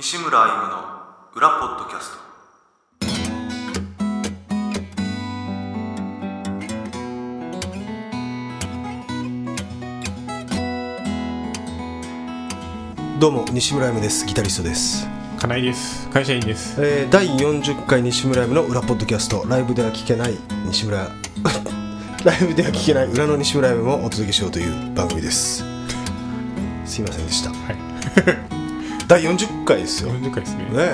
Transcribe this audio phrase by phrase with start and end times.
[0.00, 0.76] 西村歩夢の
[1.34, 2.18] 裏ポッドキャスト。
[13.18, 14.24] どうも西村 M です。
[14.24, 15.04] ギタリストです、
[15.40, 16.08] 金井です。
[16.10, 16.76] 会社員です。
[16.78, 19.44] えー、第40回西村 M の裏ポッドキャスト。
[19.48, 20.36] ライブでは聞けない
[20.66, 21.08] 西村。
[22.24, 25.64] ライブでは聞けない裏の西村 M もお届けしようという番組です。
[26.84, 27.50] すいませんでした。
[27.50, 28.47] はい
[29.08, 30.12] 第40回ですよ。
[30.12, 30.64] ね40回ですね。
[30.70, 30.92] え。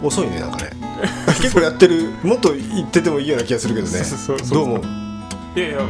[0.00, 0.70] 遅いねなんかね。
[1.42, 2.12] 結構やってる。
[2.22, 3.92] もっと言っててもいいような気がするけどね。
[4.04, 4.48] そうそうそう。
[4.58, 4.78] どうも
[5.56, 5.86] いやいやよ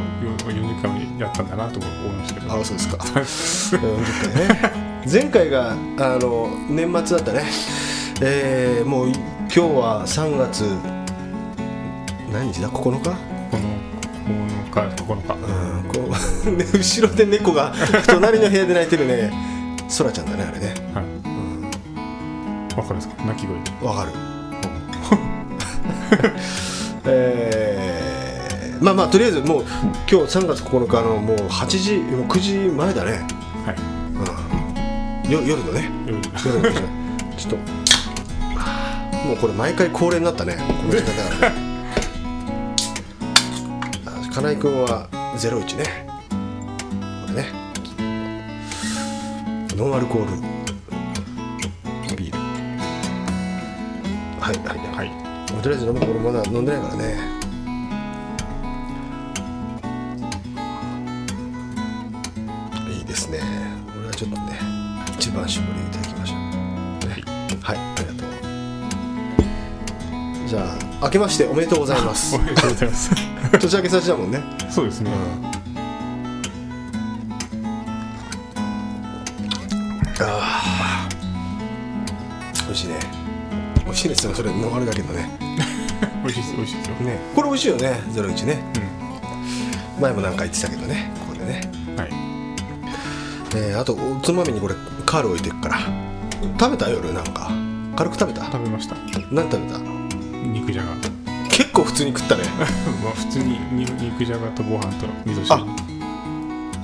[0.47, 2.53] 40回もやったんだなと思いましたけど。
[2.53, 2.97] あそうですか。
[3.77, 4.71] 40回ね。
[5.11, 7.43] 前回があの年末だったね。
[8.21, 10.63] えー、もうい今日は3月
[12.33, 12.79] 何日だ？9日？
[12.79, 12.99] この
[14.71, 16.17] 9日9日うんこ
[16.47, 17.73] う ね後ろで猫が
[18.07, 19.58] 隣の部屋で泣いてるね
[19.89, 20.73] そらちゃんだねあれね。
[20.93, 22.77] はい。
[22.77, 23.23] わかるんですか？
[23.25, 23.71] 鳴き声で。
[23.85, 24.11] わかる。
[27.05, 29.65] えー、まあまあとりあえずもう
[30.09, 33.11] 今日3月9日のもう8時もう9時前だね、
[33.65, 33.75] はい。
[35.25, 35.89] うん、よ夜のね。
[36.05, 36.17] 夜。
[36.17, 36.89] 夜の9時前
[37.37, 37.57] ちょっと
[39.27, 40.55] もうこれ毎回恒例になったね。
[40.57, 41.51] この時間だから。
[44.33, 46.07] 金井君は01ね。
[47.27, 47.68] これね
[49.79, 50.31] ノンアルコール。
[52.17, 52.37] ビール。
[54.41, 55.07] はいはいはい。
[55.07, 55.13] は
[55.57, 55.61] い。
[55.63, 57.17] とりあえず飲むこれまだ飲んでないからね。
[62.89, 63.39] いいですね。
[63.93, 64.59] これはちょっとね
[65.17, 66.39] 一番搾りいただきましょう
[67.07, 67.23] ね。
[67.61, 67.77] はい。
[67.77, 68.29] ありがとう。
[70.45, 72.35] じゃあ明けましておめでとうございます。
[72.35, 73.11] おめでとうございます。
[73.57, 74.43] 年明けさちだもんね。
[74.69, 75.11] そうですね。
[75.45, 75.48] あ
[83.89, 85.29] 美味しいですよそれノンアルだけどね。
[86.23, 86.95] 美味しいです美味しいですよ。
[87.05, 87.19] ね。
[87.35, 88.59] これ美味しいよね01ね。
[89.97, 91.61] う前もなんか言ってたけどねここでね。
[91.95, 92.09] んはい。
[93.55, 95.79] えーあとおつまみにこれカール置いてくから。
[96.59, 97.51] 食べた夜なんか。
[97.95, 98.45] 軽く食べた？
[98.45, 98.95] 食べました。
[99.31, 99.79] 何食べた？
[99.79, 100.89] 肉じゃが。
[101.49, 102.43] 結構普通に食ったね。
[103.03, 105.65] まあ普通にに肉じゃがとご飯と味噌あ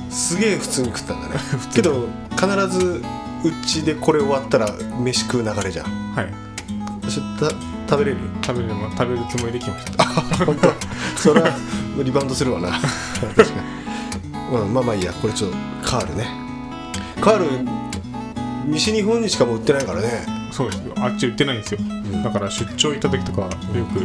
[0.10, 1.36] 汁すげえ普通に食ったんだね。
[1.74, 2.46] けど必
[2.80, 3.02] ず
[3.44, 5.86] うちでこれ終わったら飯食う流れじゃん。
[6.16, 6.45] はい
[7.10, 8.18] 食べれる？
[8.46, 10.04] 食べるも食べるつもりで来ました。
[10.46, 10.74] 本当
[11.20, 11.50] それは
[12.04, 12.72] リバウンドするわな。
[13.36, 13.50] 確かに、
[14.62, 15.14] うん、まあまあいいや。
[15.14, 16.28] これちょっとカールね。
[17.22, 17.46] カール
[18.68, 20.26] 西日本にしかもう売ってないからね。
[20.52, 20.80] そうです。
[20.82, 22.24] よあっち売ってないんですよ、ん。
[22.24, 24.02] だから出張行った時とかよく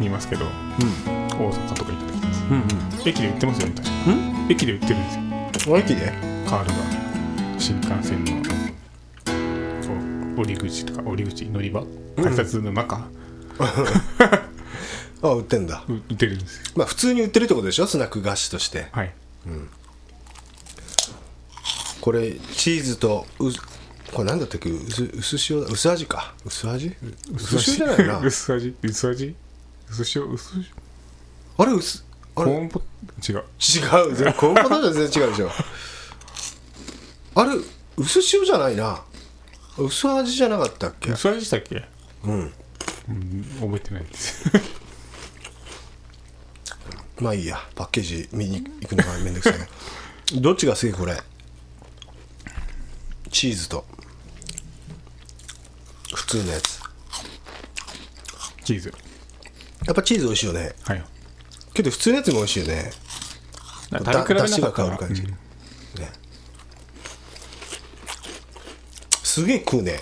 [0.00, 2.44] 見ますけど、大阪とか行った時です。
[2.50, 2.62] うん
[3.06, 3.94] 駅で売ってますよね確か。
[4.08, 4.46] うん？
[4.50, 5.74] 駅で売ってるんですよ。
[5.74, 6.12] うん駅で？
[6.48, 6.74] カールが。
[7.58, 8.32] 新幹線の
[10.40, 11.84] お降り口とか降り口乗り場
[12.16, 13.06] 改札の中、
[15.22, 15.84] あ売ってんだ。
[15.88, 16.62] う 売ってるんですよ。
[16.76, 17.86] まあ普通に売ってるってことでしょ？
[17.86, 18.88] スナック菓子として。
[18.92, 19.12] はい。
[22.00, 23.50] これチーズとう
[24.12, 24.70] これなんだったっけ？
[24.70, 25.66] 薄薄塩だ？
[25.70, 26.34] 薄味か。
[26.46, 26.96] 薄味
[27.34, 27.82] 薄塩じ。
[27.84, 28.18] ゃないな。
[28.20, 29.34] 薄味薄味
[29.90, 30.64] 薄塩薄塩
[31.58, 32.02] あれ薄
[32.36, 32.46] あれ？
[32.46, 32.80] コーンポ
[33.28, 33.34] 違う。
[33.36, 33.44] 違う。
[34.14, 35.50] 全然コーンポタージュは全然違うでしょ。
[37.34, 37.50] あれ
[37.98, 39.02] 薄塩じゃないな
[39.84, 41.10] 薄味じゃなかったっけ？
[41.12, 41.84] 薄味でしたっけ？
[42.24, 42.52] うん。
[43.08, 44.44] うん覚えてないです。
[47.20, 49.66] まあいいやパッケージ見に行くのがめんどくさいな
[50.40, 51.20] どっちが好きこれ？
[53.30, 53.84] チーズと。
[56.14, 56.80] 普通のやつ。
[58.64, 58.92] チーズ。
[59.86, 60.74] やっぱチーズ美味しいよね。
[60.82, 61.04] はい。
[61.74, 62.90] けど普通のやつも美味しいよね。
[63.90, 65.36] 食べだ比べなかったら変わる感じ、うんね
[69.30, 70.00] すげえ食うね。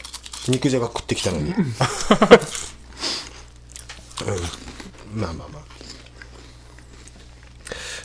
[0.49, 1.55] 肉じゃが食ってきたのに、うん、
[5.21, 5.63] まあまあまあ。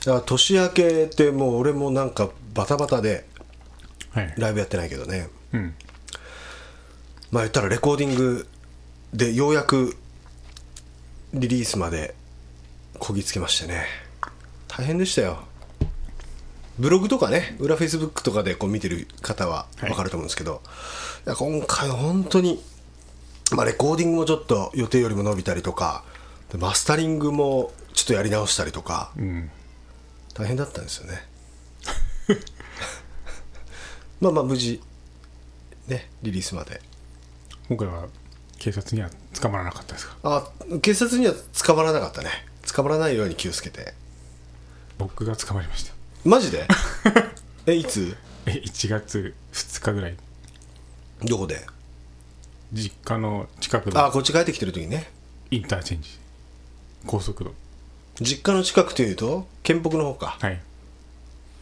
[0.06, 3.26] だから年明けってもう俺もなんかバタバタで
[4.12, 4.34] はい。
[4.38, 5.30] ライブやってないけどね。
[5.54, 5.74] うん。
[7.32, 8.46] まあ言ったらレコーディング
[9.14, 9.96] でようやく
[11.34, 12.16] リリースまで
[13.00, 13.86] こぎつけましてね。
[14.68, 15.46] 大変でしたよ。
[16.80, 20.56] ブログとかね裏フェイスブックとかでこう見てる方ははい分かると思うんですけど、い。
[20.58, 20.62] や
[21.26, 22.62] 今回本当に
[23.52, 26.04] まあレコーディングもちょっと予定よりも伸びたりとか
[26.52, 29.50] でマスタリングもちょっとやり直したりとかうん
[30.34, 31.28] 大変だったんですよね。
[34.20, 34.82] まあまあ無事
[35.88, 36.82] ねリリースまで。
[37.70, 38.08] 今回は
[38.58, 39.10] 警察には
[39.40, 40.16] 捕まらなかったですか？
[40.24, 40.48] あ
[40.82, 41.34] 警察には
[41.64, 42.30] 捕まらなかったね。
[42.74, 43.94] 捕まらないように気をつけて。
[44.98, 45.94] 僕が捕まりました。
[46.26, 46.68] マジで？
[47.68, 48.16] えいつ？
[48.48, 50.18] え1月2日ぐらい
[51.26, 51.66] どこで？
[52.74, 55.10] 実家の近くのあこっち帰ってきてる時ね。
[55.52, 56.10] インターチェンジ。
[57.06, 57.52] 高速道
[58.20, 60.38] 実家の近くというと県北の方か。
[60.40, 60.60] はい。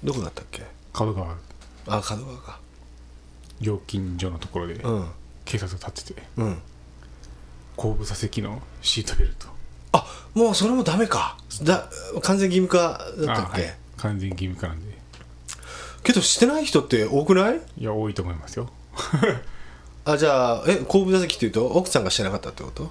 [0.04, 0.63] どこだったっけ？
[0.94, 1.36] 角川。
[1.88, 2.60] あ角川か。
[3.60, 5.08] 料金所のところでうん。
[5.46, 6.57] 警察が立っててうん。
[7.78, 9.48] 後部座席のシートベルト。
[9.92, 11.38] あもうそれもダメか。
[11.64, 11.90] だ
[12.22, 13.75] 完全義務化だったっけ、あはい。
[13.98, 14.98] 完全義務化なんで。
[16.04, 17.62] けどしてない人って多くない？
[17.78, 18.69] いや多いと思いますよ
[20.06, 22.83] あじゃあえ後部座席っていうと奥さんがしてなかったってこと？
[22.83, 22.88] い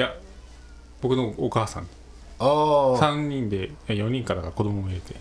[0.00, 0.14] や
[1.00, 1.82] 僕のお母さん。
[2.38, 2.48] ああ
[3.00, 5.14] 3人で4人からが子供も入れて。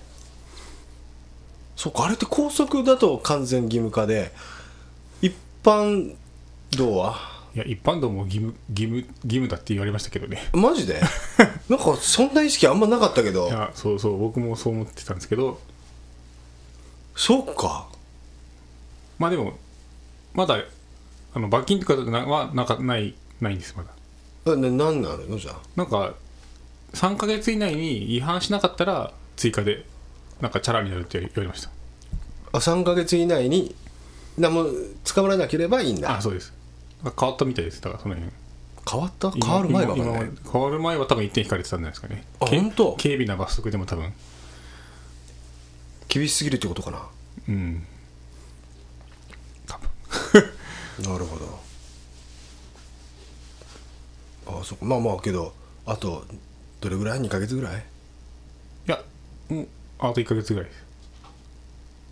[1.75, 4.31] そっかあれって高速だと完全義務化で
[5.21, 5.33] 一
[5.63, 6.15] 般
[6.77, 7.18] 道は？
[7.53, 10.50] いや一般道も義務義務義務だって言われましたけどね。
[10.53, 11.01] マジで？
[11.69, 13.48] なんかそんな意識あんまなかったけど。
[13.48, 15.59] いやそうそう僕もそう思ってたんですけど。
[17.15, 17.88] そうか。
[19.19, 19.57] まあでも
[20.33, 20.57] まだ
[21.36, 23.90] あの罰金とかなはなんかないないんですまだ。
[24.48, 25.38] えななんなの？
[25.38, 25.56] じゃあ。
[25.76, 26.14] なんか
[26.94, 29.86] 3ヶ月以内に違反しなかったら追加で
[30.42, 31.70] なんかチャラになるって言われました。
[32.54, 33.76] あ3ヶ月以内に
[34.38, 34.66] 何も
[35.04, 36.18] 捕まらなければいいんだ。
[36.18, 36.54] あそうです。
[37.04, 37.82] 変わったみたいです。
[37.82, 38.32] だからその辺。
[38.90, 39.32] 変わった？
[39.32, 42.24] 変わる前は変わる前は多分1点引かれてたんじゃないですかね。
[42.40, 42.96] けあ本当？
[43.02, 44.14] 軽微な罰則でも多分。
[46.08, 47.06] 厳しすぎるってことかな。
[47.50, 47.86] うん
[49.68, 49.90] 多分
[51.00, 51.59] なるほど。
[54.59, 55.53] あそこまあまあけど
[55.86, 56.24] あと
[56.81, 57.77] どれぐらい？2ヶ月ぐらい？
[57.77, 59.01] いや
[59.50, 59.68] もう
[60.00, 60.69] あと1ヶ月ぐらい。
[60.69, 60.75] で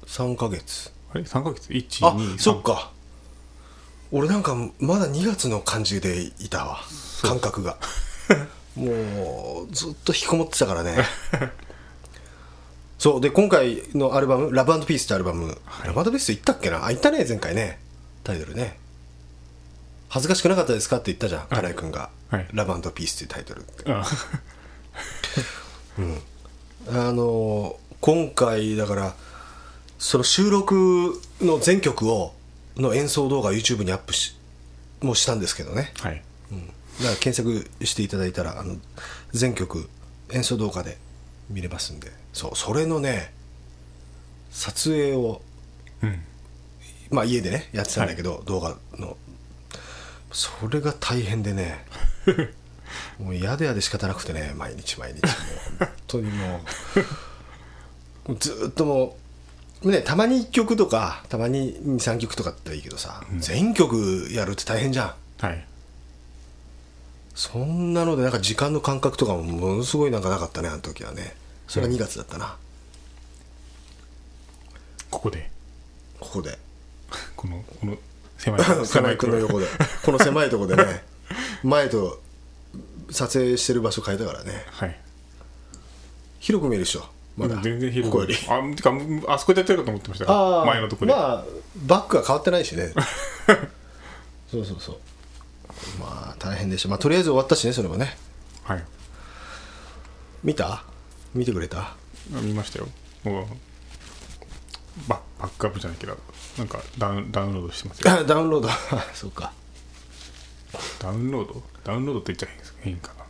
[0.07, 0.91] す3ヶ月。
[1.13, 1.69] あれ？3ヶ月？
[2.01, 2.91] あ ?123 そっか。
[4.11, 6.79] 俺なんかまだ2月の感じでいたわ。
[7.21, 7.77] 感覚が。
[8.75, 10.97] もうずっと引きこもってたからね。
[12.97, 13.21] そう。
[13.21, 16.85] で今回のアルバム「ラブピース」ってアルバム、ラブピース言ったっけな？
[16.85, 17.79] あ言ったね前回ね
[18.23, 18.77] タイトルね。
[20.09, 22.47] 恥ずかしくなかったですかって言ったじゃん金井君が「はい。
[22.53, 23.91] ラブピース」っていうタイトルって。
[23.91, 24.05] あ
[26.89, 29.15] あの今回だから
[29.97, 32.33] その収録の全曲を
[32.75, 34.35] の演奏動画を YouTube にアップし
[35.01, 35.91] もうしたんですけどね。
[35.99, 36.21] はい。
[36.99, 38.77] だから検索していただいたらあの
[39.31, 39.89] 全曲
[40.31, 40.97] 演奏動画で
[41.49, 42.11] 見れますんで。
[42.33, 43.33] そうそれのね
[44.51, 45.41] 撮影を
[46.03, 46.21] うん
[47.13, 49.17] まあ家でねやってたんだけど、動画の。
[50.31, 51.85] それが大変でね。
[53.19, 55.21] もう嫌で嫌で仕方なくてね毎日毎日。
[55.23, 55.31] もう
[55.79, 56.61] 本当にも
[58.27, 58.35] う。
[58.35, 59.17] ずーっとも
[59.83, 59.91] う。
[59.91, 65.45] ねたまに1曲とかたまに23曲とかっていいけどさ、全曲やるって大変じゃん。
[65.45, 65.65] はい。
[67.35, 71.35] そんなのでなんか時間の感覚とかもものすごいなんかなかったねあの時はね。
[71.67, 72.57] それは2月だったな、
[75.09, 75.49] ここで？
[76.19, 76.59] ここで
[77.35, 77.97] このこの
[78.37, 79.31] 狭い狭いところ。
[79.31, 79.67] 君の横で。
[80.05, 81.03] この狭いとこでね。
[81.63, 82.21] 前と
[83.09, 84.65] 撮影してる場所変えたからね。
[84.71, 84.99] はい。
[86.39, 87.05] 広く見えるでしょ。
[87.37, 87.55] まだ。
[87.61, 88.35] 全然広ここより。
[88.35, 88.91] くあてか
[89.33, 91.43] あそこでやってるかと思ってましたああ前のところで、まあ
[91.85, 92.93] バックは変わってないしね。
[94.51, 94.97] そうそうそう。
[95.99, 96.89] まあ大変でした。
[96.89, 98.17] まあとりあえず終わったしねそれもね。
[98.63, 98.83] はい。
[100.43, 100.83] 見た？
[101.33, 101.79] 見てくれた？
[101.79, 101.95] あ
[102.41, 102.87] 見ましたよ
[105.07, 106.17] ババックアップじゃないけど
[106.57, 108.23] なんかダウンダウンロードしてますよ。
[108.25, 108.69] ダウンロード。
[109.13, 109.51] そうか。
[110.99, 111.63] ダウンロード？
[111.83, 112.47] ダウンロードって言っちゃ
[112.81, 113.25] 変かな。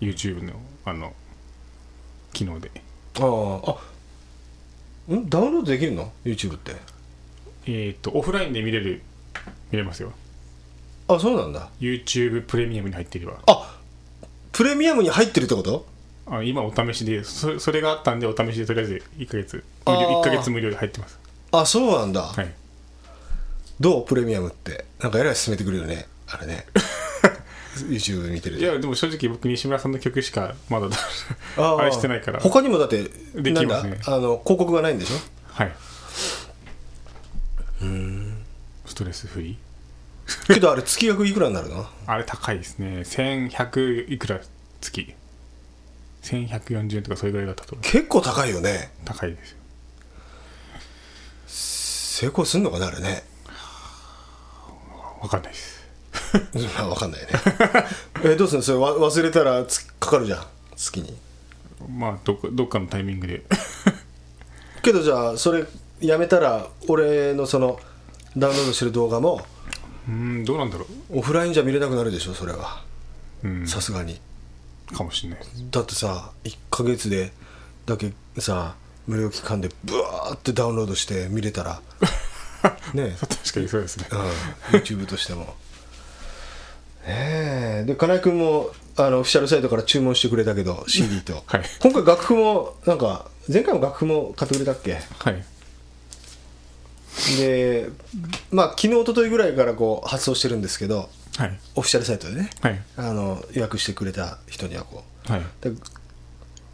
[0.00, 0.52] YouTube の
[0.84, 1.14] あの
[2.32, 2.70] 機能で。
[3.20, 3.76] ああ
[5.10, 5.28] あん？
[5.28, 6.76] ダウンロードできるの？YouTube って。
[7.66, 9.02] えっ、とオフラインで見れる
[9.70, 10.12] 見れますよ。
[11.08, 11.70] あそうなんだ。
[11.80, 13.38] YouTube プレミアムに入っていれば。
[13.46, 13.78] あ
[14.52, 15.86] プレミアムに入ってるってこと？
[16.30, 21.18] あ今お試しでそそれがあったんでお試しでとりあえず1ヶ月無料あー1ヶ月無料で入ってます。
[21.52, 22.52] あそうなんだ、はい。
[23.80, 26.06] どうプレミアムってなんかえらい進めてくるよね。
[26.26, 26.66] あれね。
[27.88, 30.88] YouTube 見てるいやでも正直僕西村さんの曲しかまだ
[31.56, 31.76] あー。
[31.84, 32.40] 愛してないから。
[32.40, 33.04] 他にもだって
[33.34, 34.00] できますね。
[34.06, 35.16] あの広告がないんでしょ？
[35.52, 35.72] はい。
[38.84, 40.54] ストレスフリー？
[40.54, 41.86] けどあれ月額いくらになるの？
[42.06, 43.00] あれ高いですね。
[43.00, 44.40] 1100いくら
[44.80, 45.14] 月？
[46.22, 48.92] 1140円とかそれぐらいだったと思う結構高いよね。
[49.04, 49.58] 高いですよ。
[51.46, 53.22] 成功すんのかなあれね。
[55.22, 55.78] わかんないです。
[56.76, 57.28] まあ分かんないね。
[58.24, 58.62] えどうすんの？
[58.62, 60.46] それわ忘れたらつかかるじゃん。
[60.76, 61.16] 月に。
[61.88, 63.44] まあどっかどっかのタイミングで。
[64.82, 65.64] けどじゃあそれ
[66.00, 67.80] やめたら俺のその
[68.36, 69.44] ダウンロードしてる動画も
[70.08, 72.82] うーんどうなんだろオフラインじゃ見れなくなるでしょそれは。
[73.44, 73.66] ううん。
[73.66, 74.20] さすがに
[74.94, 75.40] かもしれない
[75.70, 77.32] だってさ1ヶ月で
[77.86, 78.74] だけさ
[79.06, 81.80] 無料期間でブワーってダウンロードして見れたら。
[82.92, 84.06] ね確かにそうですね。
[84.10, 84.16] う
[84.76, 84.80] ん。
[84.80, 85.44] YouTube としても。
[87.06, 87.84] ねえ。
[87.86, 91.62] で金井君もあのオフィシャルサイトから注文してくれたけど CD と、 はい。
[91.80, 95.00] 今回楽譜もなんか前回も楽譜も買ってくれたっけ？
[95.20, 95.44] はい。
[97.38, 97.88] で
[98.50, 101.58] まあ昨日一昨日ぐらいからこう発送してるんですけどはい。
[101.76, 102.80] オフィシャルサイトでねはい。
[102.96, 105.32] あの予約してくれた人にはこう。
[105.32, 105.42] はい。
[105.60, 105.72] で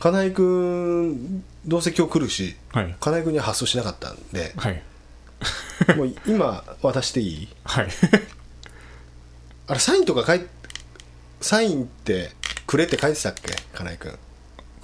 [0.00, 2.96] 金井君どうせ今日来るしはい。
[3.00, 4.82] 金井君には発送しなかったんではい。
[5.96, 7.48] もう今渡していい？
[7.64, 7.88] はい。
[9.66, 10.46] あれサインとか書い
[11.40, 12.32] サインって
[12.66, 13.54] くれって書いてたっけ？
[13.74, 14.18] 金井君。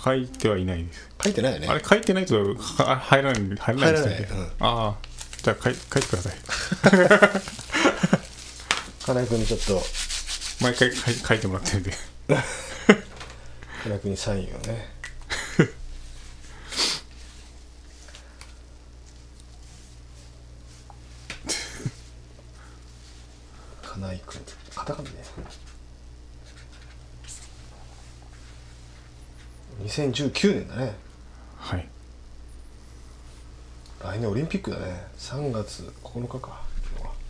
[0.02, 1.08] 書いてはいないです。
[1.22, 1.68] 書いてないよね。
[1.68, 4.14] あれ書いてないとは入らない入らないですね。
[4.14, 4.44] 入らないうん。
[4.44, 4.94] ああ
[5.42, 6.34] じゃあ書い書いてください
[9.12, 9.83] 金井君にちょっと。
[10.62, 11.93] 毎回書い書いてもらってるんで。
[13.83, 14.88] 金井君にサインをね。
[23.83, 24.43] 金井君
[24.76, 25.17] カタカナね。
[29.83, 30.95] 2019年だね。
[31.59, 31.88] はい。
[34.05, 35.05] 来年オリンピックだね。
[35.19, 36.62] 3月9日か
[36.93, 37.21] 今日は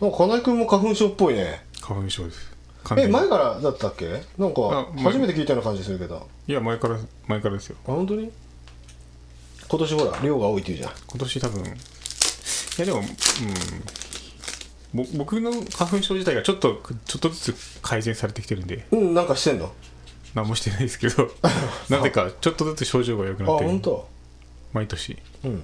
[0.00, 1.64] なんか金井君も花粉症っぽいね。
[1.80, 2.52] 花粉症です。
[2.84, 4.22] 完え前からだったっけ？
[4.36, 6.28] なんか初めて聞いたような感じするけど。
[6.46, 7.76] いや前から前からですよ。
[7.84, 8.30] あ本当に？
[9.66, 10.90] 今年ほら量が多いっていうじゃん。
[11.06, 11.68] 今年多分い
[12.78, 13.06] やでもうん。
[14.94, 18.86] ぼ僕の花粉症自体がちょっとちょっとずつ改善されてきてるんで。
[18.90, 19.72] うんなんかしてんの？
[20.34, 21.30] 何もしてないですけど。
[21.88, 23.70] なぜかちょっとずつ症状が良くあなってる。
[23.70, 24.08] 本当？
[24.72, 25.16] 毎年。
[25.44, 25.62] うん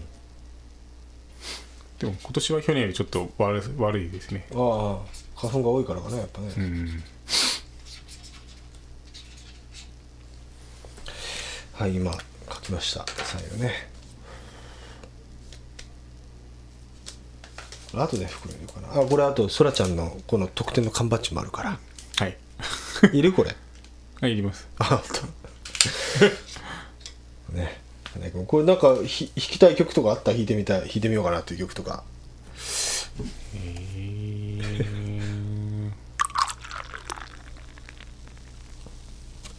[2.01, 4.47] でも今年は去年よりちょっと悪悪いですね。
[4.53, 4.99] ああ
[5.37, 7.03] 花粉が多いからかねやっぱね、うん。
[11.75, 13.05] はい今書きました。
[13.07, 13.91] 最後ね。
[17.93, 19.03] 後で袋入れようかな。
[19.03, 21.79] あこれあとそらちゃんのこの特典の缶バッジもあるから。
[22.17, 22.39] はい。
[23.13, 23.55] いるこれ。
[24.23, 24.67] はいいります。
[24.79, 25.03] あ本
[27.49, 27.53] 当。
[27.57, 27.80] ねね
[28.47, 30.31] これなんかひ弾きたい曲とかあった？
[30.33, 32.03] ら弾いてみたい弾いてみようかなっていう曲とか。
[33.55, 33.59] え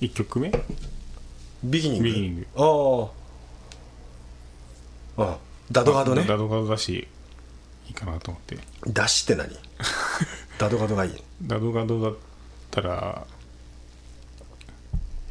[0.02, 0.52] ー、1曲目？
[1.64, 2.04] ビギニング。
[2.06, 2.48] ビギニング。
[5.18, 5.38] ああああ
[5.72, 6.24] ダドガドね。
[6.28, 7.08] ダドガドだし
[7.88, 8.58] いいかなと思って。
[8.88, 9.50] ダシって何？
[10.58, 11.24] ダドガドがいい。
[11.44, 12.16] ダドガドだっ
[12.70, 13.26] たら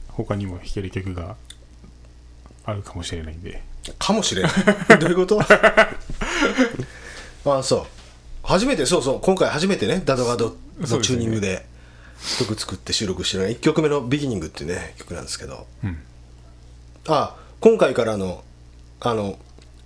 [0.09, 1.37] 他にも弾ける曲が
[2.65, 3.63] あるかもしれないんで。
[3.99, 4.53] かもしれない。
[5.01, 5.41] どういうこと？
[7.47, 7.87] ああそう。
[8.43, 9.21] 初めてそうそう。
[9.21, 11.67] 今回初めてねダドガドのチューニングで
[12.39, 13.45] 曲作って収録してる。
[13.45, 15.99] のが1曲目の「ビギニング」っていうね曲なんですけど、うん。
[17.09, 18.45] あ今回からの
[19.01, 19.39] あの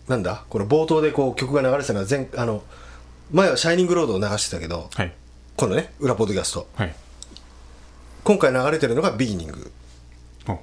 [0.09, 0.45] なんだ？
[0.49, 2.63] この冒頭でこう曲が流れてたのは前あの
[3.33, 5.13] 前は「シャイニングロード」を流してたけどはい。
[5.57, 6.69] このね裏ポッドキャスト。
[6.75, 6.95] はい。
[8.25, 9.73] 今回流れてるのが「ビギニング。
[10.49, 10.53] お。
[10.53, 10.59] うん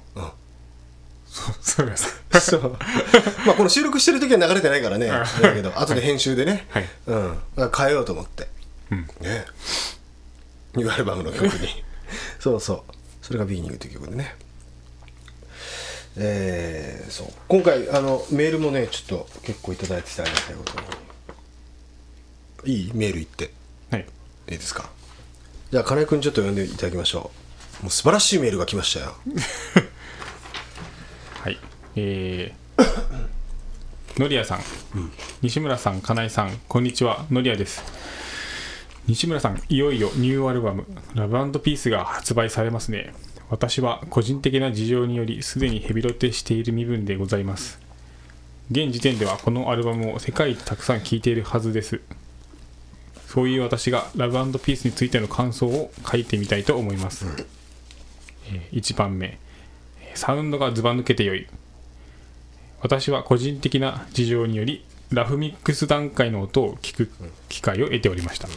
[1.32, 1.86] そうそう。
[1.86, 2.20] です」
[2.50, 2.76] そう。
[3.46, 5.10] まあこの収録してる時は流れてないからね。
[5.10, 6.88] あだけど後で編集でね、はい。
[7.06, 7.38] うん、
[7.76, 8.48] 変えようと思って。
[8.90, 9.06] うん。
[9.20, 9.46] ね。
[10.74, 11.82] ニューアルバムの曲に。
[12.38, 12.92] そうそう。
[13.22, 14.34] それが「ビギニング」という曲でね。
[16.16, 17.28] えー、そう。
[17.48, 20.74] 今回あのメールもねちょっと結構いただいててありがたいこと
[22.66, 22.74] に。
[22.74, 22.92] いい？
[22.94, 23.50] メール言って。
[23.90, 24.06] はい。
[24.50, 24.90] いいですか？
[25.70, 27.30] じゃあ金井君ちょっと読んでいただきましょ
[27.80, 27.84] う。
[27.84, 29.06] もう素晴らしいメールが来ましたよ。
[29.06, 29.14] は
[29.80, 29.84] い
[31.94, 32.82] えー、
[34.20, 34.60] のりやさん、
[35.42, 37.82] 西村さん、金井さん、こんにちは、のりやです。
[39.06, 43.12] 西村さん、いよいよニューアルバム、ラブピースが発売されますね。
[43.50, 47.78] 私は個人的な事情により、すでにヘビロテしている身分でございます。
[48.70, 52.00] 現時点ではこのアルバムを世界一たくさん聴いているはずです。
[53.26, 57.26] そういう私がラブピースについての感想を書いてみたいと思います。
[58.46, 59.38] えー1番目、
[60.14, 61.46] サウンドがずば抜けて良い。
[62.82, 67.10] 私は個人的な事情により、ラフミックス段階の音を聞く
[67.48, 68.48] 機会を得ておりました。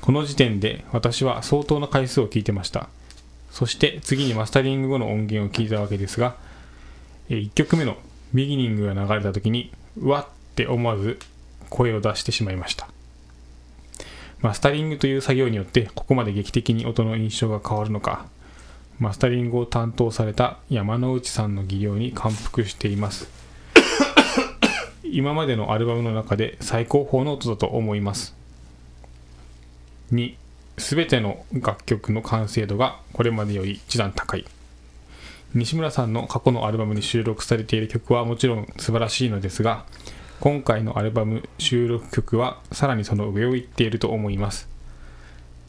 [0.00, 2.88] この時点で私は相当な回数を聞いてました。
[3.52, 6.34] そして次にマスタリング後の音源を聞いたわけですが、
[7.28, 7.96] 1曲目の
[8.32, 11.20] ビギニングが流れた時に、うわって思わず
[11.70, 12.88] 声を出してしまいました。
[14.40, 18.26] マスタリングという作業によってここまで劇的に音の印象が変わるのか、
[18.98, 23.43] マスタリングを担当された山之内さんの技量に感服しています。
[25.04, 28.34] 今までのアルバムの中で最高峰の音だと思います。
[30.12, 30.34] 2、
[30.78, 34.44] すべての楽曲の完成度がこれまでより一段高い。
[35.54, 39.84] 西村さんの過去のアルバムに収録されている曲はもちろん素晴らしいのですが
[40.40, 44.68] 今回のアルバム収録曲はさらにその上を行っていると思います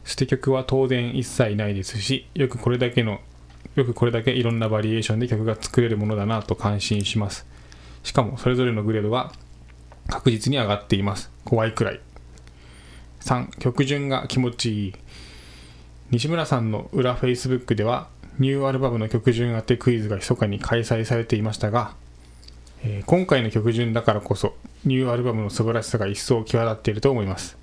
[0.04, 3.20] 捨て曲は当然一切ないですしよくこれだけの
[3.76, 7.46] よくこれだけいろんなバリエーションで曲が作れるものだなと感心します
[8.06, 9.32] しかもそれぞれのグレードが
[10.06, 11.32] 確実に上がっています。
[11.44, 12.00] 怖いくらい。
[13.20, 14.94] 3曲順が気持ちいい。
[16.12, 18.06] 西村さんの裏フェイスブックでは
[18.38, 21.96] ニューアルバムの曲順当てクイズが密かに開催されていましたが、
[22.84, 27.58] えー今回の曲順だからこそニューアルバムの素晴らしさが一層際立っていると思います。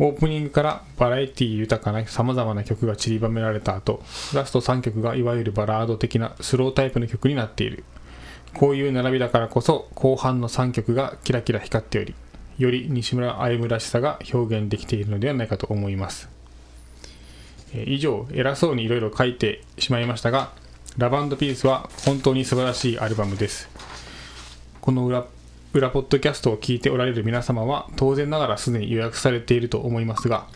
[0.00, 4.02] オープニングからバラエティ豊かな様々な曲が散りばめられた後
[4.34, 7.84] ラスト3曲がいわゆるバラード的なスロータイプの曲になっている。
[8.56, 12.14] こういう並びだからこそ後半の3曲がキラキラ光っており
[12.56, 16.30] より西村歩夢らしさが表現できているのではないかと思います。
[17.74, 20.52] え以上偉そうにいろいろ書いてしまいましたが
[20.96, 23.68] ラバンドピースは本当に素晴らしいアルバムです。
[24.80, 25.26] この裏
[25.74, 30.46] 裏ポッドキャストを聞いておられる皆様は当然ながらすでに予約されていると思いますが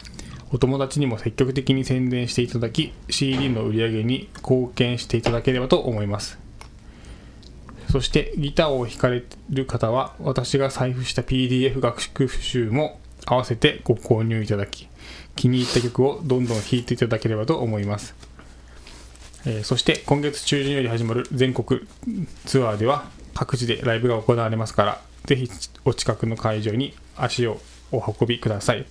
[0.51, 6.50] お友達にも積極的に宣伝していただき CD の売り上げに貢献していただければと思います。
[7.91, 14.89] そしてギターを弾かれる方は私が財布した PDF 学習集も合わせてご購入いただき
[15.37, 18.15] 気に入った曲をどんどん弾いていただければと思います、
[19.47, 21.81] えーそして今月中旬より始まる全国
[22.45, 25.49] ツアーでは各地でライブが行われますからぜひ
[25.85, 27.61] お近くの会場に足を
[27.93, 28.87] お運びください。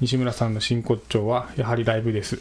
[0.00, 2.38] 西村さんの真骨頂はやはりライブです。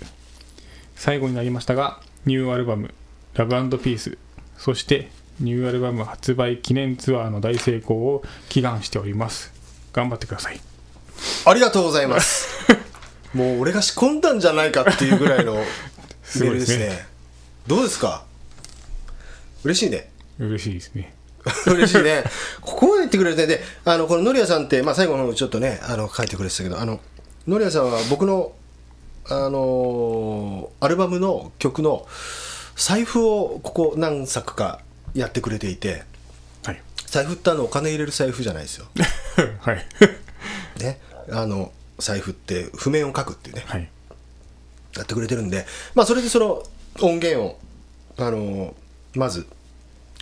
[0.96, 2.94] 最後になりましたがニューアルバム
[3.36, 4.18] 「ラブピース
[4.58, 9.54] そしてニューアルバム発売記念ツアーの大成功を祈願しております。
[9.94, 10.60] 頑張ってください。
[11.46, 12.48] ありがとうございます。
[13.34, 15.66] もう俺が仕込んだんじゃないかっていうぐらいのメ
[16.24, 16.88] すールですね。
[16.88, 17.08] ね
[17.68, 18.24] どうですか？
[19.64, 20.12] 嬉しいね。
[20.40, 21.14] 嬉しいですね。
[21.68, 22.24] 嬉しいね。
[22.62, 27.00] ここまで言ってくれてであのこのノリアさんって、まあ、最後の方にちょっとねあの書いてくれてたけどあの
[27.48, 28.54] ノリアさんは僕の
[29.30, 32.08] あのーアルバムの曲の
[32.76, 34.82] 財布をここ何作か
[35.14, 36.04] やってくれていて
[36.66, 36.82] はい。
[37.06, 38.88] 財布ってあのお金入れる財布じゃないですよ。
[39.62, 39.86] はい。
[40.80, 41.00] ね。
[41.32, 43.64] あの財布って譜面を書くっていうね。
[43.66, 43.90] はい。
[44.96, 45.66] やってくれてるんで、
[45.96, 46.64] まあ、それでその
[47.02, 47.60] 音源を、
[48.18, 48.76] あの
[49.14, 49.46] まず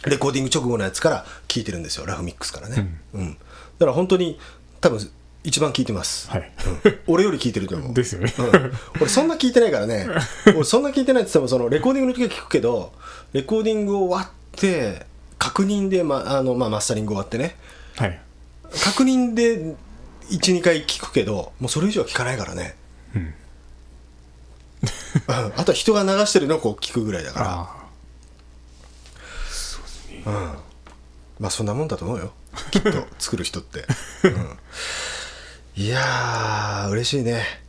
[0.06, 2.06] レコーディング直後のやつから聞いてるんですよ。
[2.06, 3.34] ラフミックスからね、うん。
[3.34, 3.38] だ
[3.80, 4.40] から本当に
[4.82, 5.00] 多分
[5.44, 6.52] 一番聞いてます、はい。
[6.86, 7.00] うん。
[7.08, 7.94] 俺より聞いてると思う。
[7.96, 8.34] ですよね。
[8.38, 8.74] うん。
[9.00, 10.08] 俺そんな聞いてないからね。
[10.48, 12.94] 俺そんな聞いてないって言ってもそのレコーディングの時は聞くけど
[13.34, 15.06] レコーディング終わって
[15.38, 17.56] 確認で、まああのまあ、マスタリング終わってね。
[17.96, 18.20] はい。
[18.84, 19.76] 確認で
[20.30, 22.76] 12回聞くけどもうそれ以上は聞かないからね、
[23.16, 23.34] うん。
[25.28, 27.70] あとは人が流してるのをこう 聞くぐらいだから。
[30.28, 30.56] あ
[31.40, 32.32] まあそんなもんだと思うよ。
[32.72, 33.86] きっと 作る人って、
[34.24, 34.58] うん。
[35.76, 37.62] いやー嬉しいね。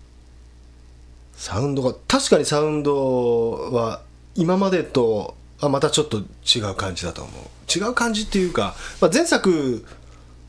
[1.36, 4.02] サウンドが確かにサウンドは
[4.34, 7.44] 今までとあまたちょっと違う感じだと思う。
[7.78, 9.84] 違う感じっていうか、まあ、前作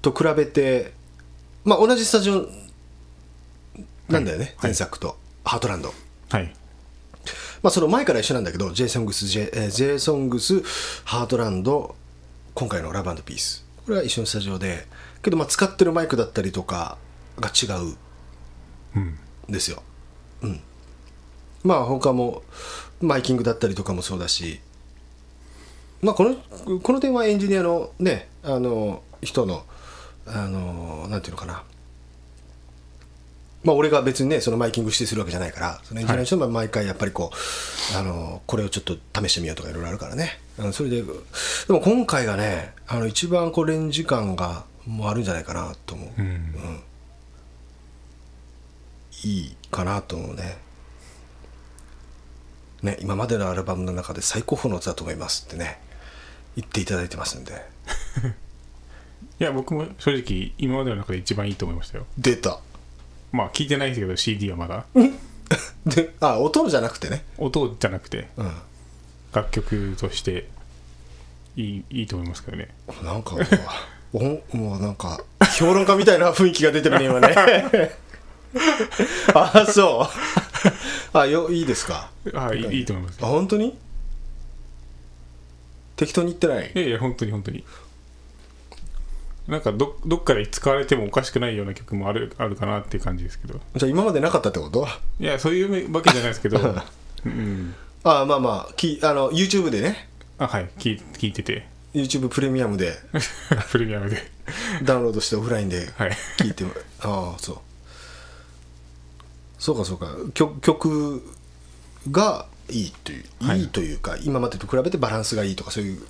[0.02, 0.94] と比べて、
[1.66, 2.48] まあ、同じスタジオ
[4.10, 4.72] なんだよね、はい。
[4.72, 5.94] 前作と、ハートランド。
[6.30, 6.56] あはい。
[7.62, 10.64] まあ、その前から一緒なんだけど JSONGS、J えー JSONGS
[11.06, 11.96] ハートランド
[12.54, 13.66] 今回のラブピース。
[13.86, 14.86] これは一緒のスタジオで
[15.24, 16.98] けどまあ使ってるマイクだったりとか
[17.40, 19.18] が違うん。
[19.50, 19.84] ですよ、
[20.42, 20.60] うん、
[21.64, 22.44] まあ他も
[23.02, 24.60] マイキングだったりとかもそうだし
[26.02, 29.64] まあこのこの点はエンジニアのねあの人の
[30.26, 31.64] あのなんていうのかな。
[33.64, 41.12] まあ、俺が別にねそのマイキング指定するわけじゃないからそのエンジニアの人も毎回やっぱりこう、あのこれをちょっと試してみようとかいろいろあるからね、うん、それでで
[41.74, 46.82] も今回がねあの一番こうレンジ感がもうあるんじゃないかなと思う、うん。
[49.24, 50.58] いいかなと思うね。
[52.84, 55.80] ね今までのアルバムの中で最高峰のだと思いますってね
[56.58, 57.54] 言っていただいてますんで。
[59.40, 62.06] いや僕も正直今までの中で一番いいと思いましたよ。
[62.18, 62.60] 出た。
[63.32, 64.86] まあ聞いてないですけど CD はまだ。
[65.86, 67.24] であ音じゃなくてね。
[67.38, 68.52] 音じゃなくてうん。
[69.34, 70.48] 楽曲として
[71.56, 72.70] いいいいと思いますけどね。
[73.04, 73.36] なんか
[74.14, 74.20] お
[74.58, 75.22] もうなんか
[75.58, 77.36] 評論家みたいな雰囲気が出てるね今ね。
[79.36, 80.08] あそ
[81.14, 81.18] う。
[81.18, 82.10] あよいいですか？
[82.34, 83.20] あいいいいと思います。
[83.22, 83.78] あ本当に？
[85.98, 86.72] 適当に言ってない？
[86.74, 87.66] いやいや本当に本当に。
[89.48, 93.60] なんかどどっかで使われてもおかしくないような曲もあるあるかなっていう感じですけど。
[93.76, 94.88] じゃあ今までなかったってこと？
[95.20, 96.60] いやそういうわけじゃないですけど。
[97.26, 97.74] うん。
[98.04, 100.10] あまあまあきあの YouTube でね。
[100.38, 100.70] あはい。
[100.78, 101.68] 聞い聞いてて。
[101.94, 102.94] YouTube プレミアムで。
[103.72, 104.32] プレミアムで。
[104.84, 106.12] ダウンロードしてオフラインではい。
[106.38, 107.58] 聞いてもああそう。
[109.58, 110.08] そうかそうか。
[110.34, 111.24] 曲曲
[112.12, 113.62] がいいという、はい。
[113.62, 116.02] い、いというか今までと比べてバランスがいいとかそういう。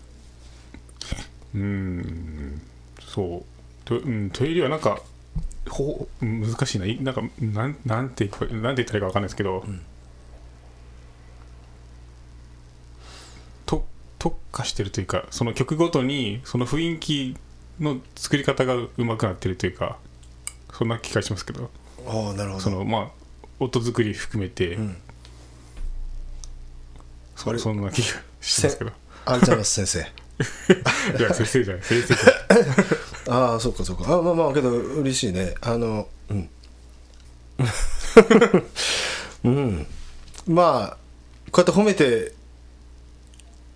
[1.56, 2.62] うーん。
[3.00, 3.43] そう。
[3.86, 5.02] と,、うん、というよりはなんか
[5.70, 6.86] ほ難しいな。
[6.86, 9.63] いなんかなんなんてなんて言ったらいいか分かんないですけど、
[13.65, 13.86] と
[14.20, 17.38] 特化してるというかその曲ごとにその雰囲気
[17.80, 19.98] の作り方がうまくなってるというか
[20.74, 21.70] そんな気がしますけど。
[22.08, 23.10] ああなるほそのまあ
[23.60, 24.96] 音作り含めて、ん
[27.38, 28.08] そそんな気が
[28.41, 28.91] しますけど。
[29.26, 30.00] ありがとうございます先生。
[31.17, 31.84] いや先生じゃない。
[31.84, 32.36] 先生じゃない
[33.30, 34.04] ああそうかそうか。
[34.13, 35.54] あまあまあけど嬉しいね。
[35.62, 36.50] あのうん。
[39.45, 39.88] うん。
[40.47, 40.97] まあ
[41.52, 42.34] こうやって褒めて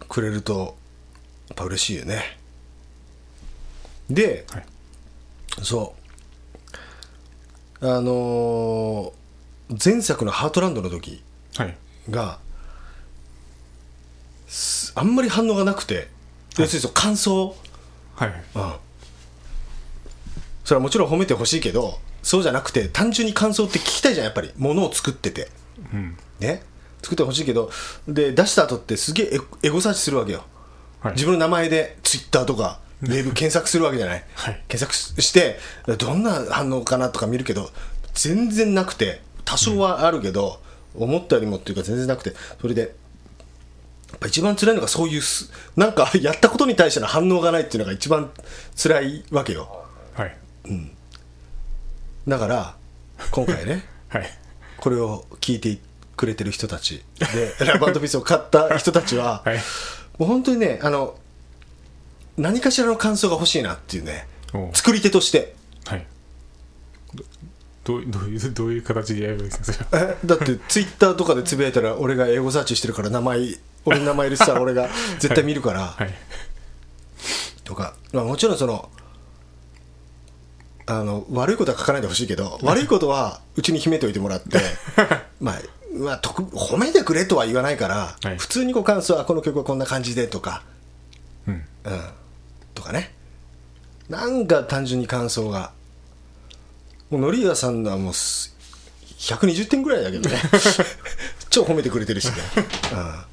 [0.10, 0.76] くれると
[1.50, 2.38] やっぱ嬉しいよね。
[4.10, 4.66] で、はい。
[5.62, 5.96] そ
[7.82, 7.88] う。
[7.88, 9.22] あのー
[9.84, 11.24] 前作の「ハートランド」の時
[11.56, 11.78] はい
[14.96, 16.10] あんまり反応がなくて、
[16.58, 17.56] 要するにその感想。
[18.16, 18.30] はい。
[18.56, 18.74] うん。
[20.64, 24.52] それはもちろん褒めてほしいけどそうじゃなくて単純に感想って聞きたいじゃんやっぱり。
[24.58, 25.50] ものを作ってて。
[25.94, 26.18] うん。
[26.40, 26.64] ね。
[27.02, 27.72] 作ってほしいけど
[28.08, 30.44] で出した後ってすげえエゴサーチするわけよ、
[31.00, 31.14] はい。
[31.14, 34.62] 自分の名前でツイッターとかウェブ検索するわけじゃない、はい。
[34.68, 35.58] 検索しして
[35.98, 37.72] どんな反応かなとか見るけど
[38.14, 39.22] 全然なくて。
[39.44, 40.62] 多少はあるけど、
[40.96, 42.34] 思ったよりもっていうか全然なくて。
[42.62, 42.96] それで
[44.22, 48.32] ぱ一番辛いのがそういうすなんか やったことに対しての反応がないっていうのが一番
[48.82, 49.84] 辛いわけよ。
[50.14, 50.38] はい。
[52.28, 52.76] だから
[53.32, 54.38] 今回ね はい。
[54.78, 55.78] これを聞いて
[56.16, 57.04] くれてる人たち
[57.34, 59.58] で ラバンドピースを買った人たちは、はい。
[60.18, 61.18] もう本当にねあの
[62.38, 64.28] 何かしらの感想が欲しいなっていうね
[64.74, 65.56] 作り手として。
[65.86, 66.06] はい。
[67.14, 67.24] ど
[67.84, 74.90] どうどういうどういう形でやればいいですかえだってツイッターとかでつぶやいたら俺が英語サーチしてるから名前俺の名前入れてたら俺が。
[75.20, 76.14] 絶対見るから、はい。
[77.64, 78.90] とか、まあ、もちろんその
[80.86, 84.60] あの悪いことは書かないでほしいけど悪いことはうちに秘めておいてもらって
[85.40, 85.62] まあ、
[85.94, 88.38] まあ、特褒めてくれとは言わないから、はい。
[88.38, 90.64] 普通にこう感想はこの曲はこんな感じでとか、
[91.48, 91.54] うん。
[91.54, 92.02] うん、
[92.74, 93.14] とかね。
[94.10, 95.72] なんか単純に感想が。
[97.10, 98.56] もうノリアさんのはもうす
[99.20, 100.42] 120点ぐらいだけどね。
[101.50, 102.34] 超褒めてくれてるしね、
[102.94, 103.24] うん、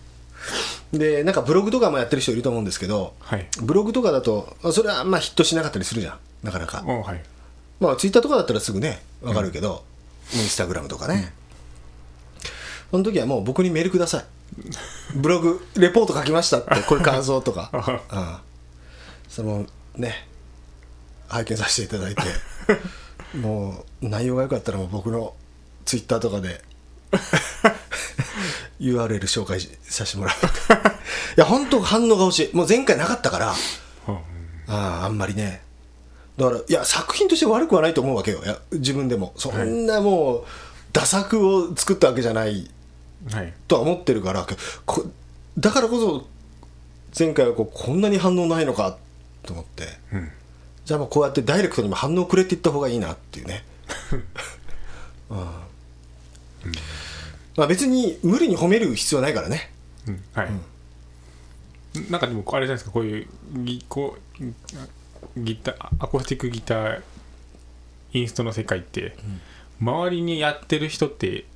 [0.93, 3.47] でなんかブログとかもやってる人いると思うんですけど、はい。
[3.61, 6.19] ブログとかだとあそれはあんまヒットしなかったりするじゃん。
[6.43, 6.83] なかなか。
[6.87, 7.23] おはい。
[7.81, 9.85] まあツイッターとかだったらすぐねわかるけど、
[10.35, 11.33] インスタグラムとかね、
[12.91, 14.25] その時はもう僕にメールください。
[15.15, 17.71] ブログレポート書きましたってこれ感想とか。
[18.13, 18.37] うん。
[19.29, 20.27] そのね
[21.29, 22.23] 拝見させていただいて。
[23.37, 25.35] もう内容が良かったらもう僕の
[25.85, 26.63] ツイッターとかで
[28.81, 30.35] URL 紹介しさせてもらう。
[31.37, 32.57] いや本当反応が欲しい。
[32.57, 33.55] もう前回なかったから。
[34.09, 34.15] うん。
[34.15, 34.21] あ
[35.03, 35.63] ああんまりね。
[36.37, 38.41] だからいや作品として悪くはないと思うわけよ。
[38.73, 39.33] 自分でも。
[39.37, 40.45] そんなもう
[40.93, 42.71] 打作を作ったわけじゃない。
[43.33, 43.53] はい。
[43.67, 44.47] とは思ってるから。
[44.87, 45.07] こ
[45.59, 46.27] だからこそ
[47.19, 48.97] 前回はこうこんなに反応ないのか。
[49.45, 50.31] と思って、うん。
[50.85, 53.65] じゃあもうこうやってダイレクトにも反応くれって言った方がいいなっていうね、
[55.31, 55.39] うん
[57.59, 59.73] まあ、別に無理に褒める必要はないからね。
[60.07, 60.51] うんはい、
[62.09, 63.27] なんかでもあれじゃないですかこういう
[63.65, 67.03] ギこうギターアコースティックギター
[68.13, 69.17] インストの世界って、
[69.81, 71.47] 周りにやってる人って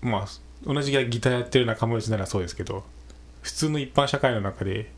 [0.00, 0.26] まあ
[0.64, 2.82] 同じギターやってる仲間内ならそうですけど
[3.42, 4.90] 普通の一般社会の中で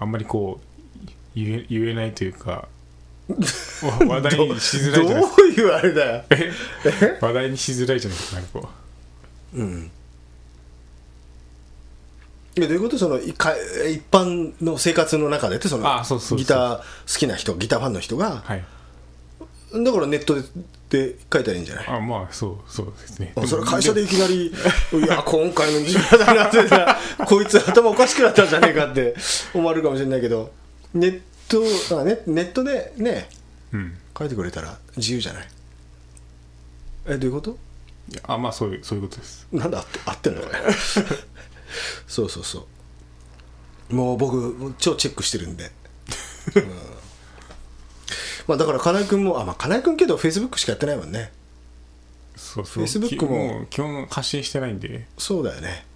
[0.00, 2.66] あんまりこう言え言えないというかわ
[4.18, 5.36] 話題にしづらいじゃないですか。
[5.36, 6.24] どういうあれだよ。
[7.20, 8.81] 話題にしづらいじゃないですかなんかこう
[9.60, 9.90] ん。
[12.54, 12.98] いやどういうこと？
[12.98, 13.54] そのいか
[13.90, 16.38] 一般の生活の中でってそのあそうそうそう。
[16.38, 16.84] ギター好
[17.18, 18.64] きな人ギターファンの人がうはい。
[19.84, 20.42] だからネットで
[20.90, 21.86] で書いたらいいんじゃない？
[21.88, 23.32] あまあそうそうですね。
[23.36, 24.48] あそれ会社でいきなり
[24.92, 29.14] 「いや今回の西村だな」ってさ こいつ頭おかしくなったんじゃねえかって
[29.54, 30.52] 思われるかもしれないけど
[30.92, 31.20] ネッ
[31.88, 33.30] トあネネットでね
[33.72, 33.96] うん。
[34.18, 35.48] 書いてくれたら自由じゃない？
[37.06, 37.56] えどういうこと？
[38.12, 39.46] いやあまあそういうそういうことです。
[39.50, 40.58] なんだ合って合ってんのこれ
[42.06, 42.66] そうそうそ
[43.90, 43.94] う。
[43.94, 45.70] もう僕超チェックしてるんで、
[46.54, 46.62] うん。
[48.46, 51.32] まあだから金井君もあまあ金井君けどフェイスブックしかやってないもんね。
[52.36, 52.84] そうそう。
[52.84, 53.60] Facebook も。
[53.60, 55.06] きう基本発信してないんで。
[55.16, 55.86] そうだよね。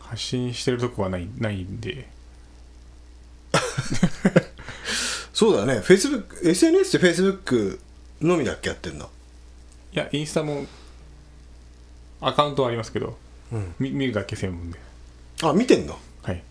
[0.00, 2.08] 発信してるとこはないないんで。
[5.32, 5.78] そうだね。
[5.80, 7.78] Facebook SNS って Facebook
[8.20, 9.08] のみだっけやってんの？
[9.92, 10.66] いやインスタも
[12.20, 13.16] アカウントはありますけど、
[13.78, 14.78] み見るだけ専門で。
[15.42, 15.98] あ見てんの？
[16.22, 16.42] はい。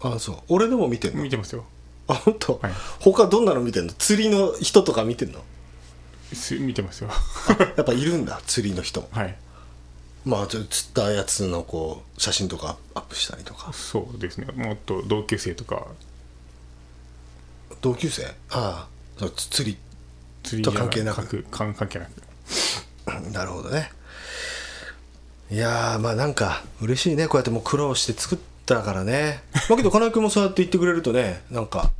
[0.00, 0.36] あそう。
[0.48, 1.22] 俺でも見てんの？
[1.22, 1.64] 見てますよ。
[2.06, 2.72] あ本当、はい。
[3.00, 3.92] 他どんなの見てんの？
[3.92, 5.42] 釣りの人とか見てんの？
[6.32, 7.10] す見てますよ。
[7.76, 9.08] やっぱいるんだ釣りの人。
[9.10, 9.36] はい。
[10.24, 13.72] まあちょ釣ったやつのこう写真とかアップしたりとか。
[13.72, 14.46] そうですね。
[14.54, 15.86] もっと同級生とか。
[17.80, 18.26] 同級生？
[18.26, 18.88] ああ。
[19.18, 19.78] そうつ釣り。
[20.42, 21.26] 釣りと関係なく。
[21.26, 22.10] く関関係なく。
[23.32, 23.90] なるほどね
[25.50, 27.28] いやーまあなんか嬉しいね。
[27.28, 29.42] こうやってもう苦労して作ったからね。
[29.68, 31.90] だけど金井君もそうやって言ってくれるとねなんか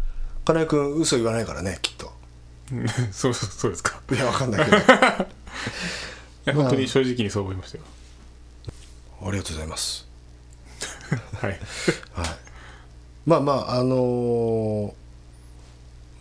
[0.44, 2.12] 金井君嘘言わないからねきっと。
[2.72, 4.00] う んそうそうそうですか。
[4.10, 4.76] いやわかんないけど。
[4.76, 5.26] あ
[6.46, 7.84] いや本当に正直にそう思いましたよ。
[9.30, 10.06] りがとうございます。
[11.40, 11.50] はい。
[11.50, 11.60] はい。
[13.26, 14.94] まあまああの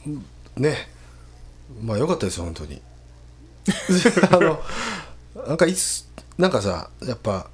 [0.08, 0.20] ー
[0.58, 0.90] ね。
[1.82, 2.82] まあよかったですよ本当に。
[4.32, 4.62] あの
[5.48, 6.06] なんかいつ
[6.38, 7.48] なんかさやっぱ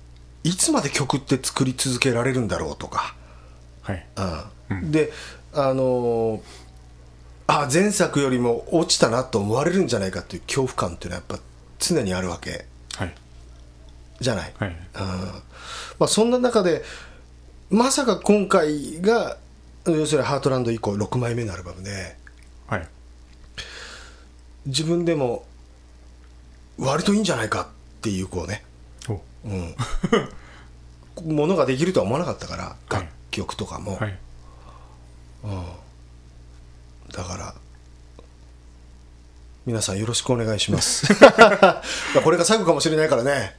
[0.44, 3.16] いつまで曲って作り続けられるんだろうとか。
[3.82, 4.06] はい。
[4.70, 4.92] うん。
[4.92, 5.12] で
[5.54, 6.42] あのー
[7.52, 11.44] あ前作よりも落ちたなと思われるんじゃないかっていう恐怖感っていうのはやっぱ
[11.80, 12.68] 常にあるわけ。
[12.96, 13.16] はい。
[14.20, 14.70] じゃない、はい。
[14.70, 14.76] うん
[15.98, 16.84] まあ、そんな中で
[17.72, 19.38] まさか今回が
[19.88, 22.16] 要するにハートランド以降6枚目のアルバムで
[22.68, 22.88] はい。
[24.68, 25.44] 自分でも
[26.78, 27.68] 割といいんじゃないかっ
[28.02, 28.69] ていうこうね、お
[29.46, 34.18] うん、ものができるとは思わなかったからはい楽曲とかも、はい。
[37.14, 37.56] だから
[39.66, 41.08] 皆さんよろしくお願いします。
[42.24, 43.56] これが最後かもしれないからね。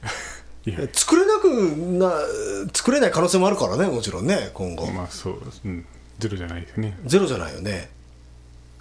[0.93, 2.11] 作れなくな
[2.73, 5.85] 作れない可能性もあるからねもちろんね今後、まあそううん。
[6.19, 6.99] ゼロじゃないですよね。
[7.05, 7.89] ゼロじゃないよね。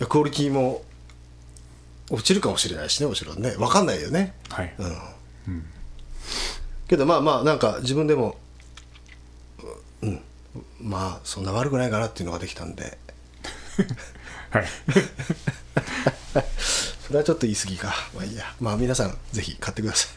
[0.08, 0.82] クオリティも
[2.10, 3.52] 落ちるかもしれないしねもちろんね。
[3.52, 4.34] 分かんないよね。
[4.50, 4.74] はい。
[4.78, 4.86] う
[5.50, 5.64] ん、
[6.90, 8.36] けどまあまあなんか自分でも
[10.02, 10.20] うん
[10.80, 12.98] まあそんな悪くないかなっていうのができたんで。
[14.50, 14.64] はい。
[17.06, 17.94] それはちょっと言い過ぎか。
[18.12, 18.52] まあいいや。
[18.60, 20.10] まあ皆さんぜひ買ってください。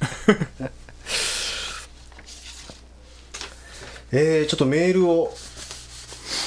[4.16, 5.36] えー、ちょっとメールを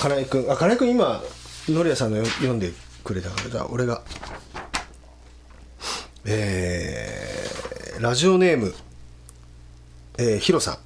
[0.00, 1.22] 金井君あ金井君今
[1.68, 2.72] のりやさんのよ読んで
[3.04, 4.02] くれたからじゃあ俺が。
[6.24, 8.74] えー、ラジオネーム
[10.18, 10.78] えー、ヒロさん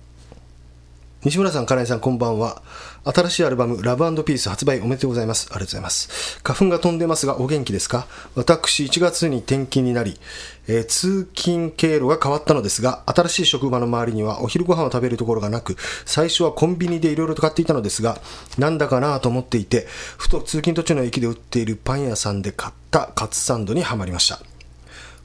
[1.23, 2.63] 西村さん、金井さん、こんばんは。
[3.05, 5.49] 新しいアルバム、ラブピース発売おめでとうございます。
[5.51, 6.41] ありがとうございます。
[6.43, 8.07] 花粉が飛んでますが、お元気ですか？
[8.37, 10.19] 私、1月に転勤になり、
[10.67, 18.19] えー通勤経路が変わったのですが、新しい職場の周りにはお昼ご飯を食べるところがなく、最初はコンビニでいろいろと買っていたのですが、
[18.57, 24.41] なんだかなと思っていて、ふと通勤途中の駅で売っているパン屋さんで買ったカツサンドにはまりました。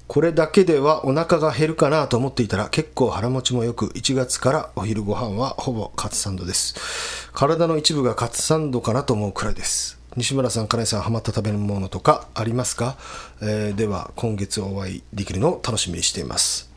[0.07, 7.29] これだけではお腹が減るかなと思っていたら結構腹持ちもよく1月からお昼ご飯はほぼカツサンドです。
[7.33, 9.99] 体の一部がカツサンドかなと思うくらいです。
[10.15, 12.95] 西村さん金井さんハマった食べ物とかありますか、
[13.41, 16.69] えーでは今月お会いできるのを楽しみにしています、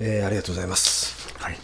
[0.00, 1.34] えーありがとうございます。
[1.38, 1.58] はい。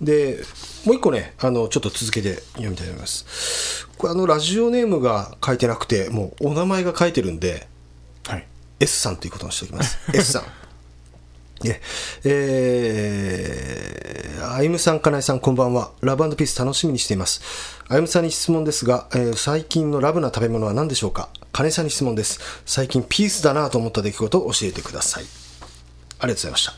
[0.00, 0.38] で
[0.86, 3.86] もう一個ねあのちょっと続けて読みたいと思います。
[3.98, 7.68] これあのラジオネームが書いてなくてもうお名前が書いてるんではい
[8.80, 10.42] S さんということにしておきます S さん
[11.62, 11.78] ね
[12.24, 15.92] えー、あゆむさん、かなえさん、こんばんは。
[16.00, 17.42] ラブピース楽しみにしています。
[17.88, 21.28] あゆむさんに質問ですが、えー最近のラブな食べ物は何でしょうか？
[21.52, 22.40] かねさんに質問です。
[22.64, 25.24] 最近ピースだなと思った出来事を教えてください。
[26.20, 26.72] ありがとうございました。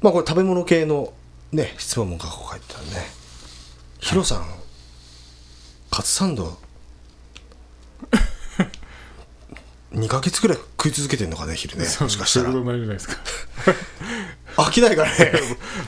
[0.00, 1.12] まあこれ食べ物系の
[1.52, 3.06] ね、質問も書いてあるね。
[4.00, 4.46] ヒロさん、
[5.92, 6.58] カツサンド、
[9.92, 11.84] 2ヶ月くらい食い続けてんのかね、昼ね。
[12.00, 12.50] もしかしたら
[14.56, 15.32] 飽きないからね。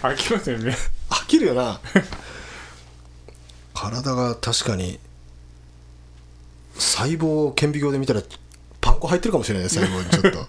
[0.01, 0.77] か 飽きますよね
[1.11, 1.81] 飽きるよな。
[3.75, 4.99] 体が確かに、
[6.79, 8.23] 細胞を顕微鏡で見たら、
[8.81, 10.49] パン粉入ってるかもしれないね、細胞にちょっと。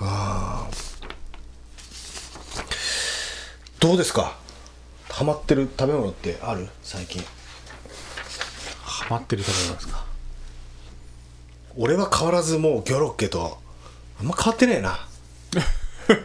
[0.00, 0.78] あー
[3.80, 4.36] どうですか？
[5.08, 6.68] ハマってる食べ物ってある？
[6.82, 7.24] 最近。
[8.82, 10.04] ハマってる食べ物ですか？
[11.80, 13.58] 俺は変わらずもうギョロッケと
[14.20, 14.98] あんま変わってねえな。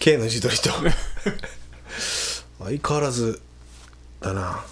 [0.00, 0.70] K の自撮りと。
[2.64, 3.42] 相変わらず
[4.22, 4.64] だな。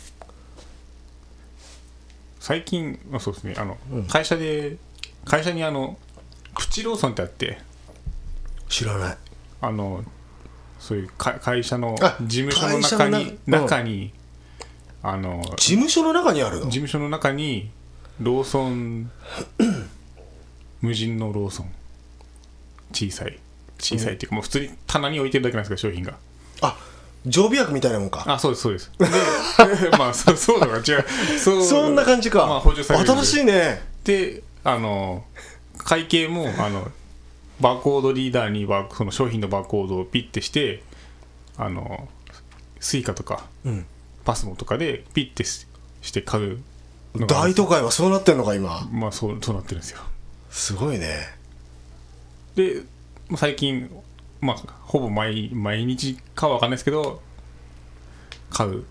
[2.41, 3.55] 最近まあそうですね。
[3.59, 3.77] あの、
[4.09, 4.79] 会社で
[5.27, 5.99] 会社にあの
[6.57, 7.61] プチローソンってあって。
[8.71, 9.19] 知らない。
[9.61, 10.03] あの
[10.79, 13.65] そういうか会社のあ事務所の中にのなうん。
[13.67, 14.15] 中に
[15.03, 16.65] あの事務所の中にあるの？
[16.65, 17.71] 事務所の中に
[18.21, 19.11] ローソン。
[20.81, 21.73] 無人のローソン。
[22.93, 23.39] 小さい。
[23.79, 26.17] 小さいっていうかもう普通に棚に置いてるだけなんですけど商品が。
[26.61, 26.77] あ
[27.27, 28.25] 常備薬みたいなもんか。
[28.27, 28.93] あそうですそうです。
[28.99, 31.05] で まあそうそうだから違う。
[31.39, 33.83] そうそんな感じか、まあ補助される新しいね。
[34.05, 35.25] であの
[35.79, 36.91] 会計もあの
[37.61, 40.83] バーコードリーダーにバーその商品のバーコードをピッてして
[41.57, 42.09] あの
[42.81, 43.87] スイカとか、ん。
[44.25, 45.67] パスモとかでピッてし
[46.01, 46.63] して買う
[47.15, 48.89] 大都会はそうなってんのか今。
[48.91, 50.01] まあそうそうなってるんですよ。
[50.51, 51.27] すごいね。
[52.55, 52.83] で
[53.37, 53.91] 最近
[54.41, 57.21] まあほぼ毎毎日かは分かんないですけど
[58.51, 58.85] 買う。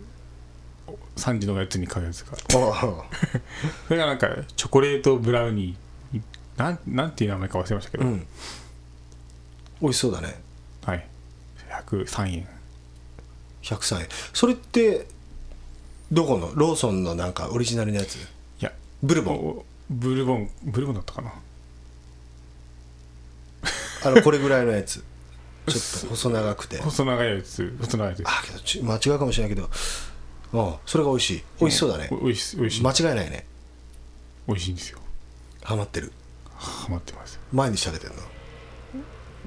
[1.17, 3.05] 3時のやつに買うやつがあ
[3.87, 6.21] それがなんかチョコレートブラウニー。
[6.57, 8.27] なんなんていう名前か忘れましたけど、うん。
[9.81, 10.41] 美味しそうだね。
[10.85, 11.07] はい。
[11.87, 12.47] 103円。
[13.63, 14.07] 103円。
[14.33, 15.07] それって
[16.11, 18.15] どこのローソンのなんかオリジナルのやつ？
[18.15, 18.19] い
[18.59, 18.71] や
[19.01, 19.35] ブルボン。
[19.35, 21.33] おブルボンブルボンだったかな。
[24.03, 25.03] あのこれぐらいのやつ。
[25.67, 26.77] ちょっと細長くて。
[26.81, 28.23] 細長いやつ細長いやつ。
[28.25, 29.69] あけどち間違うかもしれないけど。
[30.53, 31.43] うんそれが美味しい。
[31.59, 32.09] 美味しそうだね。
[32.11, 33.45] おおいしおいしい、間違いないね。
[34.47, 34.99] おいしいんですよ。
[35.63, 36.11] ハマってる。
[36.55, 37.39] ハマってます。
[37.53, 38.09] 毎日食べてん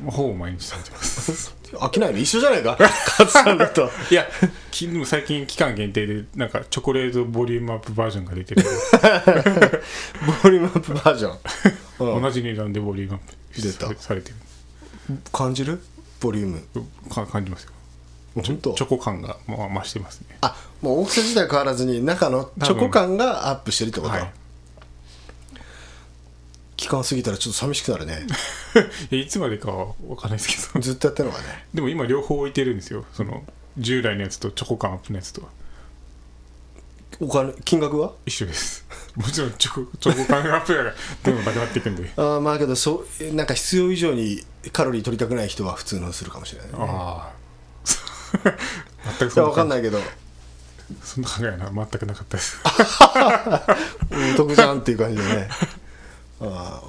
[0.04, 0.10] の？
[0.10, 2.18] ほぼ毎日食べてます 飽きないの？
[2.18, 2.76] 一緒じゃないか？
[2.76, 3.90] カツさんだと。
[4.10, 4.26] いや
[5.04, 8.62] 最近期間限定でなんかチョコレートボリュームアップバージョンが出てる。
[10.42, 11.38] ボリュームアップバージョン、
[12.14, 12.22] うん。
[12.22, 13.20] 同じ値段でボリュームアッ
[13.54, 14.36] プさされてる。
[15.32, 15.80] 感じる？
[16.20, 16.62] ボリューム？
[17.10, 17.70] か感じますよ。
[18.34, 18.72] 本当？
[18.74, 20.36] チョコ感が、まあ、増してますね。
[20.40, 24.32] あもう大きさ自体変わらずに中のチョコ感がアップしてるってこと、はい
[26.84, 28.26] 期間過ぎたらちょっと寂しくなるね。
[29.10, 30.80] いつまでかは分かんないですけど。
[30.84, 31.66] ずっとやってるのがね。
[31.72, 33.06] でも今両方置いてるんですよ。
[33.14, 33.42] その
[33.78, 35.48] 従来のやつとチョコ感アップのやつとは。
[37.20, 38.12] お金金額は？
[38.26, 38.84] 一緒です。
[39.16, 40.92] もちろんチョコチョコ感アップが
[41.22, 42.12] どんどんなくなっていくんで。
[42.18, 47.32] あーまあけどそうなんか必要以上にカロリー取りたくない人は普通のするかもしれない、ね、あ
[48.44, 48.50] あ
[49.18, 49.98] 全くそんなわかんないけど。
[51.02, 51.70] そんな考えはな。
[51.72, 52.58] 全くなかったです。
[54.34, 55.48] お得じゃんっていう感じでね
[56.40, 56.82] あ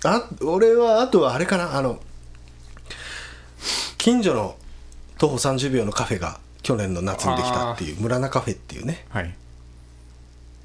[0.00, 2.00] ーあ俺はあとはあれかなあの
[3.98, 4.56] 近所の
[5.18, 9.04] 徒歩30秒のカフェが去年の夏にできたっていう村名カフェっていうね。
[9.10, 9.34] はい。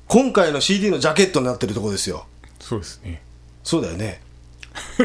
[0.07, 2.25] 今回の CD のジャケットになってるとこですよ。
[2.59, 3.21] そうですね。
[3.63, 4.21] そうだよね。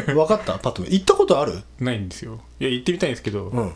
[0.07, 0.59] 分かった？
[0.59, 0.89] パッと見。
[0.93, 1.63] 行ったことある？
[1.81, 2.41] ないんですよ。
[2.61, 3.69] いや行ってみたいんですけど、行うん。
[3.71, 3.73] っ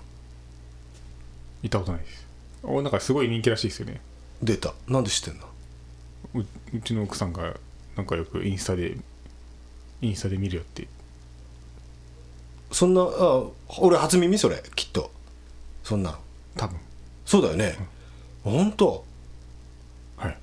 [1.69, 2.27] たことないです。
[2.62, 4.01] おなんかすごい人気らしいですよね。
[4.42, 4.73] 出た。
[4.88, 5.47] なんで知ってんの？
[6.35, 7.55] ううちの奥さんが
[7.97, 8.97] なんかよくインスタで
[10.07, 10.88] インスタで見るよって。
[12.73, 13.45] そんなあ
[13.79, 14.38] 俺初耳？
[14.38, 15.11] それきっと。
[15.85, 16.19] そんなの。
[16.57, 16.79] 多分。
[17.25, 17.77] そうだよね、
[18.42, 19.05] 本当？
[20.16, 20.38] はい。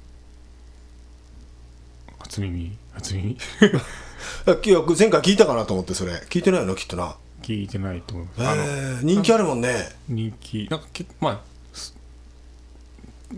[2.20, 2.78] 初耳？
[2.94, 3.38] 初耳？
[4.48, 6.14] あいや前回聞いたかなと思ってそれ。
[6.30, 6.76] 聞いてないの？
[6.76, 7.16] きっとな。
[7.42, 9.90] 聞いてないと思います、えー、人気あるもんね。
[10.08, 10.68] 人気。
[10.72, 11.42] なんかけまあ
[11.74, 11.94] す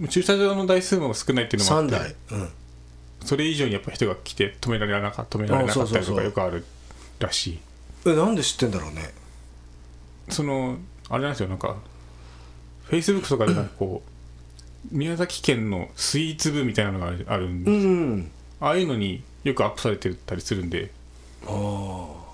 [0.10, 2.16] 駐車場の台数も少ないっていうのもあ3って。
[2.30, 2.40] 台。
[2.40, 2.50] うん
[3.26, 6.66] それ以上にやっぱ人が来て止められなかった止められなかったりとかよくある
[7.20, 7.60] らしい。
[8.06, 9.14] えなんで知ってんだろうね。
[10.30, 10.78] その
[11.10, 11.76] あれなんですよなんか
[12.86, 20.92] フェイスブックとかでなんかこう宮崎県のスイーツ部みたいなのがあるんで、うんああいうのによくアップされてたりするんで。
[21.46, 22.26] ああ。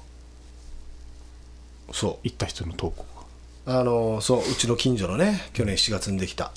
[1.93, 3.05] そ行った人の投稿
[3.65, 6.51] うあのそううちの近所のね去年7月にできた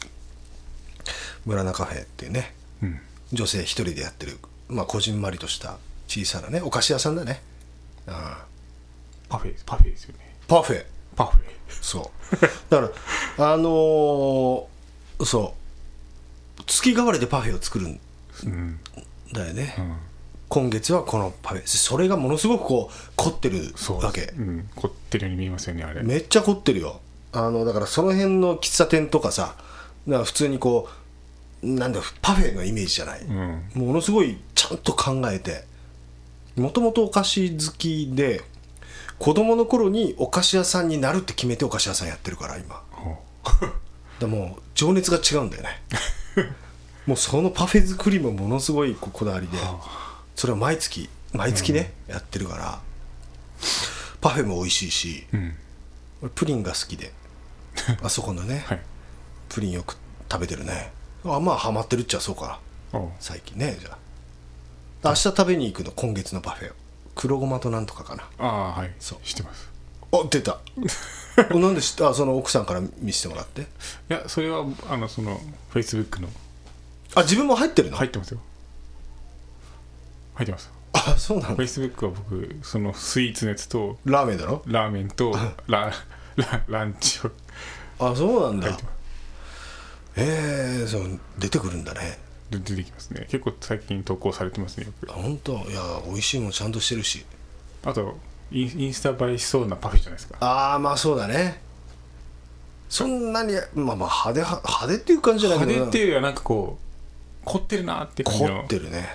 [1.45, 2.55] 村名カフェっていうね
[3.35, 7.43] 女性一人でやってるまあこじんまりとした小さなねお菓子屋さんだね。
[8.07, 8.47] ああ。
[9.29, 10.37] パフェパフェですよね。
[10.47, 10.85] パフェ。
[11.17, 11.43] パフェ。
[11.69, 12.37] そう。
[12.71, 12.93] だか
[13.39, 15.55] らあのーそ
[16.59, 16.63] う。
[16.67, 18.01] 月替わりでパフェを作るん
[18.45, 18.81] うん
[19.33, 19.97] だよね、うん。
[20.49, 21.63] 今月はこのパフェ。
[21.67, 24.33] それがものすごくこう凝ってるそうわけ。
[24.37, 24.69] うん。
[24.75, 26.03] 凝ってるように見えますよねあれ。
[26.03, 27.01] めっちゃ凝ってるよ。
[27.33, 29.57] あのだからその辺の喫茶店とかさ
[30.07, 31.04] だから普通にこう
[31.65, 33.63] なんだパフェのイメージじゃない、うん。
[33.75, 35.65] ものすごいちゃんと考えて。
[36.57, 38.41] もともとお菓子好きで
[39.19, 42.83] 子供の頃にお菓子屋さんになるって決めてお菓子屋さんやってるから今。
[42.93, 43.17] ほ
[44.21, 45.83] でもう情熱が違うんだよね。
[47.07, 49.59] もうそのパフェ作りもものすごいここだわりで
[50.37, 52.81] それは毎月毎月ね、やってるから
[54.21, 55.57] パフェも美味しいしううん。
[56.23, 57.13] 俺プリンが好きで
[58.03, 58.83] あそこのね、はい。
[59.49, 59.97] プリンよく
[60.31, 60.93] 食べてるね
[61.25, 62.61] あまあハマってるっちゃそうか。
[62.93, 63.91] お最近ねじゃ
[65.03, 65.09] あ。
[65.09, 66.73] 明日食べに行くの今月のパフェ
[67.15, 68.25] 黒ごまとなんとかかな。
[68.39, 68.93] ああはい。
[68.99, 69.19] そう。
[69.23, 69.71] 知ってます。
[70.13, 70.59] あ出た。
[71.55, 72.09] なんで知った？
[72.11, 73.63] あその奥さんから見せてもらって。
[73.63, 73.65] い
[74.09, 76.29] やそれはあのそのフェイスブックの。
[77.17, 78.41] あ自分も入ってるの、入ってますよ。
[80.35, 80.71] 入ってます。
[80.93, 81.55] あそうなんだ。
[81.57, 84.63] フェイスブックは僕そのスイーツのやつとラーメンだろ？
[84.67, 85.33] ラーメンと
[85.67, 85.93] ラ
[86.37, 87.31] ラランチを。
[87.99, 88.77] あそうなんだ
[90.17, 92.19] ええそう出てくるんだね。
[92.51, 93.27] で出てきますね。
[93.29, 95.11] 結構最近投稿されてますねよく。
[95.11, 95.53] あ本当？
[95.53, 97.25] いや美味しいもんちゃんとしてるし。
[97.85, 98.17] あと
[98.53, 100.37] インインスタ映えしそうなパフェじゃないですか。
[100.41, 101.61] ああまあそうだね。
[102.89, 106.79] そんなにまあまあ派手は派手っていう感じじゃないけど派手っていうよりはなんかこ
[107.43, 108.49] う凝ってるなって感じの。
[108.59, 109.09] 凝ってるね。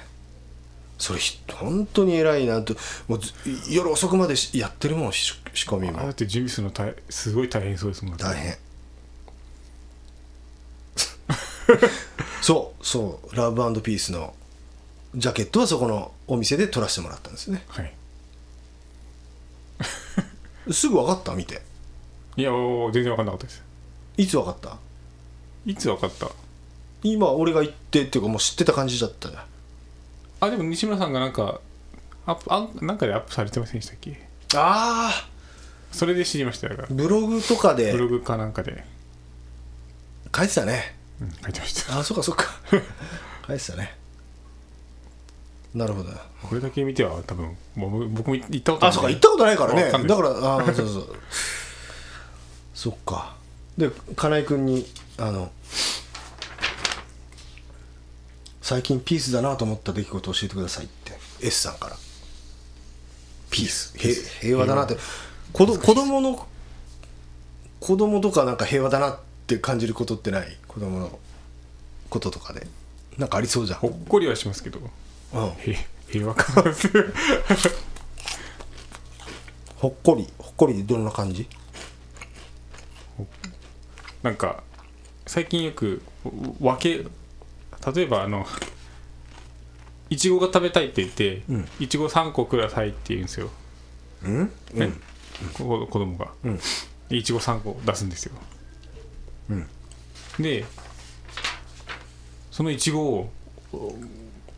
[0.98, 2.76] それひ本当に偉いなと
[3.08, 3.32] もうず
[3.70, 6.00] 夜遅くまでしやってるもんし仕込みも。
[6.00, 8.18] あだって準備するの大すごい大変そうですもん。
[8.18, 8.58] 大変
[12.42, 14.34] そうそうラブピースの
[15.16, 17.64] ジャケットはそこのお店で撮らせてもらったんですね。
[17.68, 17.94] はい。
[20.72, 21.34] すぐ分かった？
[21.36, 21.62] 見て。
[22.38, 22.52] いや
[22.94, 23.64] 全然分かんなかったです。
[24.18, 24.78] いつ分かった？
[25.66, 26.30] いつ分かった？
[27.04, 29.44] 今俺が言ってっていうかもう知ってた感じだったじゃん。
[30.42, 31.60] あでも西村さんがなんか
[32.26, 34.28] アップあなんかでアップされてませんでしたっけ？
[34.56, 35.30] ああ
[35.92, 36.96] それで知りましたよだから。
[36.96, 37.92] ブログとかで。
[37.92, 38.84] ブログかなんかで、
[40.36, 41.96] 書いてたねうん、書いてました。
[41.96, 42.46] ああそっかそっか。
[43.48, 43.98] 書いてたね。
[45.74, 46.10] なるほど。
[46.44, 48.90] これだけ見ては多分もう僕も行ったことない。
[48.90, 49.92] あそうか行ったことないからね。
[49.92, 51.16] だからあーそうそう
[52.74, 53.36] そっか。
[53.78, 54.86] で金井君に
[55.18, 55.52] あの
[58.62, 61.12] 最近ピースだなと思った出来事を教えてくださいって。
[61.42, 61.96] S さんから。
[63.52, 63.94] ピース。
[63.98, 64.98] へ平和だなって。
[65.54, 66.48] 子ど子供の
[67.80, 70.58] 子供とかなんか平和だなって感じることってない？
[70.68, 71.20] 子供の
[72.10, 72.68] こととかで。
[73.18, 74.80] なんかありそうじゃん、ほっこりはしますけど。
[75.34, 76.88] うん、へ平和かなって
[79.76, 81.48] ほっこりほっこりどんな感じ？
[84.24, 84.64] なんか
[85.28, 86.02] 最近よく
[86.60, 87.06] 分け
[87.94, 88.46] 例えばあの
[90.10, 91.44] いちごが食べたいって言って
[91.80, 93.50] いちご3個くださいって言うんですよ、
[94.24, 94.52] うん？
[94.74, 94.92] ね。
[95.54, 96.32] こ子供が。
[96.50, 96.60] ん。
[97.10, 98.34] でいちご3個出すんですよ、
[100.40, 100.66] で
[102.52, 103.32] そのいちごを
[103.72, 103.96] お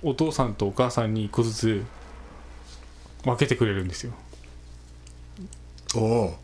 [0.03, 1.85] お父さんとお母さんに1個ずつ
[3.23, 4.13] 分けてくれるんですよ。
[5.95, 6.39] おお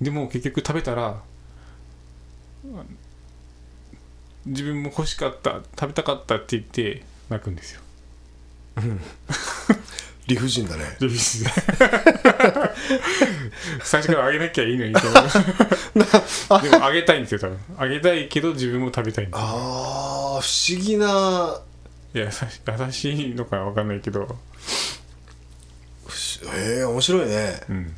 [0.00, 1.22] でも結局食べたら
[4.46, 7.80] 自分も欲しかった食べたかったって言って泣くんですよ
[10.26, 10.84] 理不尽だね。
[13.82, 14.94] 最初からあげなきゃいいのに。
[14.94, 15.10] と思
[16.58, 17.58] うでもあげたいんですよ多分。
[17.78, 19.46] あげたいけど自分も食べたいんですよ。
[19.46, 21.60] あー不思議な。
[22.14, 22.30] いや優
[22.92, 24.36] しいのかわかんないけど。
[26.54, 27.60] へえ面白いね。
[27.68, 27.94] うん。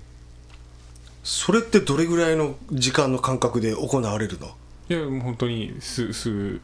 [1.22, 4.48] それってどれぐらいの時間の間隔で行われるの？
[4.88, 6.60] いやもう本当に数数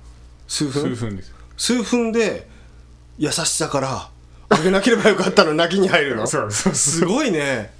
[0.46, 0.96] 数分？
[0.96, 1.34] 数分です。
[1.56, 2.48] 数分で
[3.18, 4.10] 優しさから
[4.54, 6.26] あげなければよかったの泣きに入るの？
[6.26, 7.72] そうそうすごいね。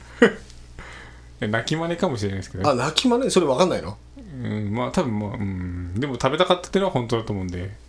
[1.40, 3.98] 泣き真似かもしれないですけど、あ泣きまねそれ分かんないの？
[4.16, 7.74] うん、まあ多分まあ、うん、でも食べたかったっていうのは本当だと思うんで。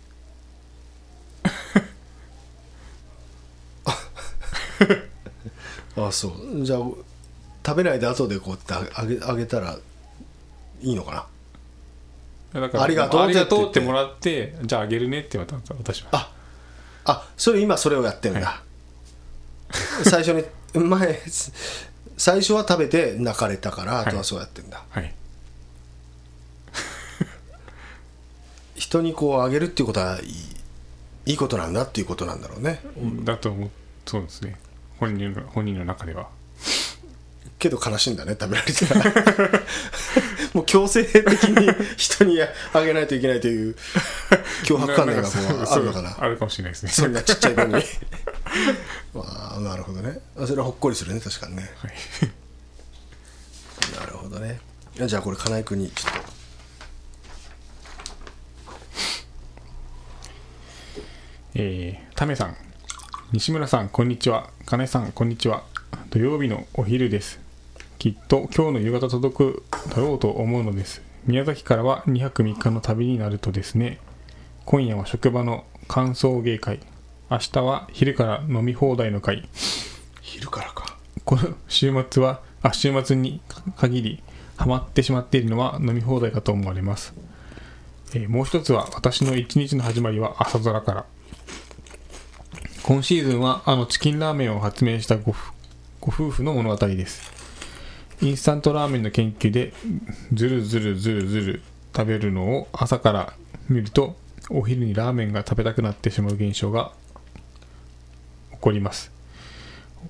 [5.96, 6.64] あそう。
[6.64, 6.80] じゃあ
[7.64, 9.78] 食べないで後でこうやってあげあげたら
[10.82, 11.26] いいのか
[12.52, 12.60] な？
[12.60, 16.12] だからありがとうありがとうっってもらってじゃああげるねって渡渡します。
[16.12, 16.32] あ
[17.06, 18.62] あそれ今それをやってんだ、
[20.04, 20.44] 最初に
[20.84, 21.20] 前
[22.16, 25.14] 最初は食べて泣かれたからあとはそうやってんだ、はい。
[28.74, 30.56] 人にこうあげるっていうことはいい
[31.26, 32.80] いいことなんだっていうことなんだろうね。
[33.24, 33.70] だと思う。
[34.06, 34.56] そうですね。
[34.98, 36.28] 本人の本人の中では。
[37.58, 39.62] けど悲しいんだね食べられたら。
[40.54, 42.38] もう強制的に人に
[42.72, 43.76] あげないといけないという
[44.64, 46.16] 脅迫観念がこうあるのかな。
[46.18, 46.92] あるかもしれないですね。
[46.92, 47.72] そんなちっちゃい子に。
[49.14, 50.20] まあなるほどね。
[50.38, 51.70] あそれはほっこりするね確かにね。
[51.76, 51.92] はい。
[54.00, 54.60] なるほどね。
[54.94, 56.20] じゃあこれ金井君にちょっと。
[61.58, 62.56] えー、タメさん
[63.32, 64.50] 西村さんこんにちは。
[64.66, 65.64] 金井さんこんにちは。
[66.10, 67.40] 土曜日のお昼です。
[67.98, 71.02] きっと今日の夕方届くだろうと思うのです。
[71.26, 73.98] 宮崎からは2泊3日の旅になるとですね
[74.66, 76.80] 今夜は職場の歓送迎会。
[77.30, 79.48] 明日は昼から飲み放題の会。
[80.22, 80.98] 昼からか。
[81.24, 83.40] この週末はあ週末に
[83.76, 84.22] 限り
[84.56, 87.14] ハマってしまっているのは飲み放題かと思われます、
[88.12, 91.04] えーもう一つは私の一日の始まりは朝ドラから。
[92.82, 95.36] 今シーズンはあのチキンラーメンを発明したご夫
[96.00, 97.30] ご夫婦の物語です、
[98.20, 99.72] インスタントラーメンの研究で
[100.32, 101.62] ずるずるずるずる
[101.96, 103.32] 食べるのを朝から
[103.68, 104.16] 見ると
[104.50, 106.92] お昼にラーメンが食べたくなってしまう現象が
[108.52, 109.10] 起こります。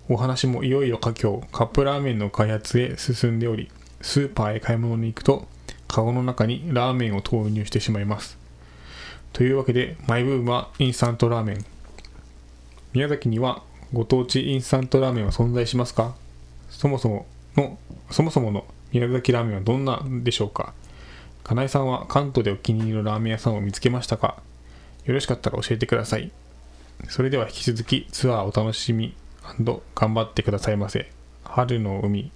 [0.09, 1.43] お話もいよいよ佳境。
[1.53, 3.70] カップラーメンの開発へ進んでおり
[4.03, 5.49] スーパーへ買い物に行くと
[5.89, 8.39] カゴの中にラーメンを投入してしまいます。
[9.32, 11.64] というわけでマイブームはインスタントラーメン。
[12.93, 13.62] 宮崎には
[13.93, 16.14] ご当地インスタントラーメンは存在しますか？
[16.68, 17.26] そもそも
[17.57, 17.78] の
[18.11, 20.74] そもそもの宮崎ラーメンはどんなんでしょうか？
[21.47, 24.42] 金井さんは関東でお気に入りのラーメン屋さんを見つけましたか？
[25.05, 26.32] よろしかったら教えてください。
[27.09, 29.14] それでは引き続きツアーお楽しみ
[29.94, 31.09] 頑張ってくださいませ。
[31.44, 32.32] 春の海。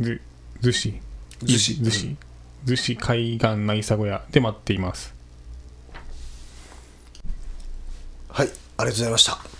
[0.00, 0.20] ず
[0.60, 1.00] 逗子。
[1.44, 1.72] 逗子。
[1.74, 2.16] 逗子。
[2.64, 5.14] 逗子海岸渚小屋で待っています。
[8.30, 9.59] はいありがとうございました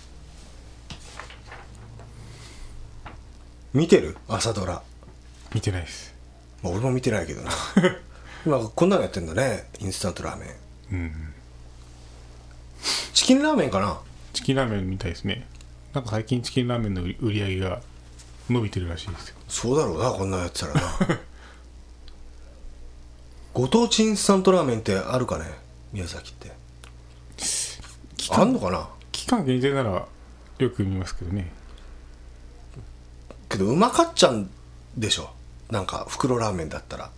[3.73, 4.17] 見てる？
[4.27, 4.81] 朝ドラ、
[5.53, 6.13] 見てないです。
[6.61, 7.51] まあ、俺も見てないけどな。
[8.45, 9.69] 今こんなのやってんだね。
[9.79, 10.49] インスタントラーメン。
[10.91, 11.33] うん。
[13.13, 13.99] チキンラーメンかな？
[14.33, 15.47] チキンラーメンみたいですね。
[15.93, 17.81] なんか最近チキンラーメンの売り上げが
[18.49, 19.35] 伸びてるらしいですよ。
[19.47, 20.81] そうだろうなこんなんやってたらな。
[23.53, 25.45] ご当地インスタントラーメンってあるかね？
[25.93, 26.51] 宮崎って。
[28.31, 28.89] あんのかな？
[29.11, 30.07] 期間限定なら
[30.57, 31.51] よく見ますけどね
[33.51, 34.49] けどうまかっちゃん
[34.97, 35.29] でしょ。
[35.69, 37.11] なんか袋ラーメンだったら。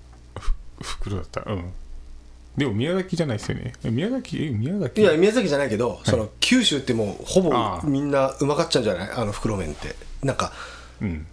[0.82, 1.72] 袋だったらうん。
[2.58, 3.74] でも宮崎じゃないですよね。
[3.84, 5.02] え宮崎え宮崎？
[5.02, 7.88] いや宮崎じゃないけど、その九州ってもうほぼああ。
[7.88, 9.12] みんなうまかっちゃうんじゃない？
[9.12, 9.96] あの袋麺って。
[10.22, 10.52] なんか
[11.02, 11.26] うん。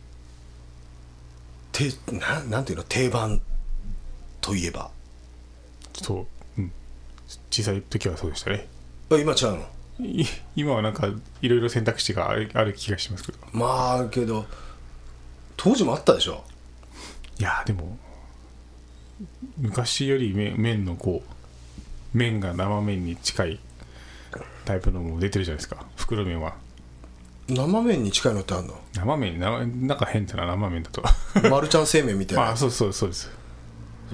[1.73, 2.85] てななんていうの？
[2.85, 3.41] 定番
[4.41, 4.91] といえば。
[6.03, 6.27] そ
[6.57, 6.73] う、うん、
[7.51, 8.67] 小さい時はそうでしたね。
[9.11, 9.67] あ今違うの？
[10.07, 10.25] い
[10.57, 11.09] 今はなんか
[11.43, 13.39] いろいろ選択肢があるある気がしますけど。
[13.53, 14.47] まあけど
[15.63, 16.43] 当時もあったでしょ？
[17.39, 17.99] いやでも
[19.59, 23.61] 昔より麺麺のこう麺が生麺に近い
[24.65, 25.85] タイプのも出てるじゃないですか。
[25.97, 26.55] 袋麺は。
[27.49, 28.81] 生麺に近いのってあるの？
[28.95, 31.03] 生麺生なんか変だな生麺だと。
[31.51, 32.51] マルちゃん製麺みたいな。
[32.51, 33.31] あそうそうそうです。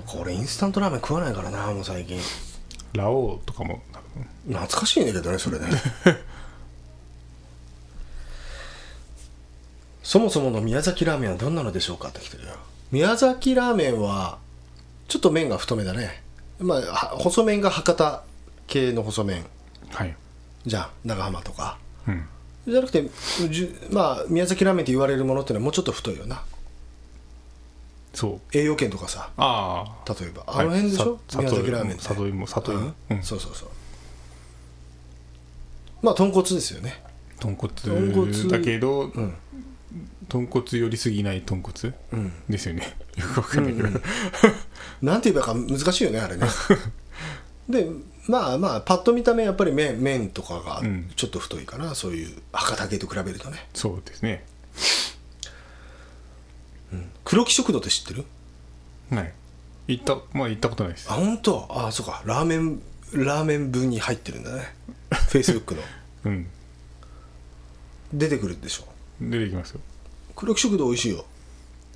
[0.05, 2.19] これインスタントラーメン食わないからなもう最近。
[2.95, 3.83] ラオウとかも
[4.49, 5.67] 懐かしいんだけどねそれね
[10.07, 12.51] そもそもの宮崎ラーメンはどんなのでしょうかって来てるよ。
[12.93, 14.39] 宮崎ラーメンは
[15.09, 16.23] ちょっと麺が太めだね。
[16.61, 18.23] まあは細麺が博多
[18.69, 19.45] 系の細麺。
[19.91, 20.15] はい。
[20.65, 21.77] じゃん長浜とか。
[22.07, 22.25] うん。
[22.69, 23.11] じゃなくて
[23.91, 26.45] まあ宮崎ラーメンって言われるものってのはもうちょっと太いよな。
[28.15, 28.57] そう。
[28.57, 29.31] 栄養圏とかさ。
[29.37, 30.15] ああ。
[30.21, 30.45] 例えば。
[30.47, 32.05] あの辺でしょ、さ宮崎ラーメンって。
[32.05, 32.81] 里芋里芋。
[32.81, 32.95] うん。
[33.11, 33.23] うん。
[33.25, 33.69] そうそうそう。
[36.01, 37.03] まあ豚骨ですよね。
[37.41, 37.73] 豚骨
[38.49, 39.35] だけど、ん
[40.29, 41.95] 豚骨寄りすぎない豚骨？
[42.13, 42.33] うん。
[42.49, 42.97] ですよね。
[43.17, 43.89] よくわかんないけど、
[45.03, 46.47] なんて言えばか難しいよねあれね。
[47.69, 47.89] で
[48.29, 51.11] まあまあパッと見た目やっぱり麺麺とかがうん。
[51.17, 53.69] ちょっと太いかな、そういう博多系と比べるとね。
[53.75, 54.45] そうですね。
[57.25, 58.25] 黒木食堂って知ってる？
[59.11, 59.33] はい。
[59.89, 61.11] 行ったまあ行ったことないです。
[61.11, 61.67] あ本当？
[61.71, 62.23] あそうか。
[62.25, 62.81] ラーメン
[63.13, 64.75] ラーメン分に入ってるんだね。
[65.11, 65.83] フェイスブックの。
[66.25, 66.47] うん。
[68.13, 68.87] 出てくるでしょ？
[69.21, 69.81] 出てきますよ
[70.37, 71.25] 黒木食堂美味しいよ。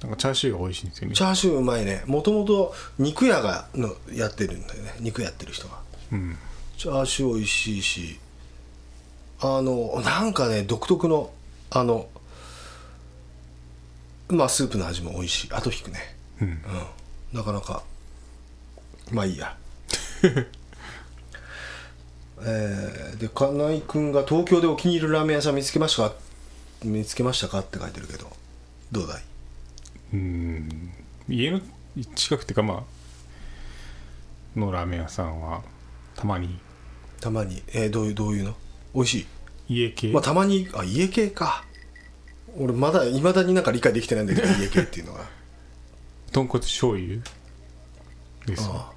[0.03, 1.15] なんかチャーシューが美味しいんですよね。
[1.15, 2.03] チャーシューうまいね。
[2.07, 4.95] もともと肉屋がのやってるんだよね。
[5.01, 5.79] 肉やってる人が。
[6.13, 6.37] うん。
[6.79, 8.19] チャーシュー美味しいし。
[9.43, 11.31] あのなんかね独特の
[11.71, 12.09] あの
[14.29, 15.53] まあスープの味も美味しい。
[15.53, 15.99] 後引くね。
[16.41, 16.49] うん。
[16.49, 16.59] うん。
[17.33, 17.83] なかなか
[19.13, 19.57] まあいいや。
[22.43, 26.15] えーで金井君が東京でお気に入りのラーメン屋さん見つけましたか？
[26.85, 28.31] 見つけましたかって書いてるけど
[28.93, 29.23] どうだい？
[30.15, 30.91] うん。
[31.29, 31.61] 家の
[32.15, 32.85] 近くっていうかま
[34.57, 35.63] あのラーメン屋さんは
[36.17, 36.59] たまに。
[37.21, 37.63] たまに。
[37.69, 38.55] えーどういうどういうの？
[38.95, 39.27] 美味し
[39.69, 39.75] い？
[39.75, 41.65] 家系、まあたまにあ家系か。
[42.59, 45.25] 俺まだいまだになんか理解できてないんだけど 家系っていうのが。
[46.33, 47.19] 豚骨醤油
[48.47, 48.65] です。
[48.67, 48.93] よあ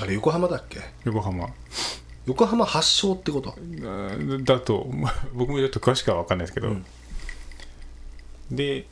[0.00, 0.78] ああれ横浜だっけ？
[1.04, 1.48] 横浜
[2.28, 3.56] 横浜発祥ってこと？
[4.44, 6.84] だだとまあ僕もちょっと詳しくは分かんないですけど、うん。
[8.50, 8.86] で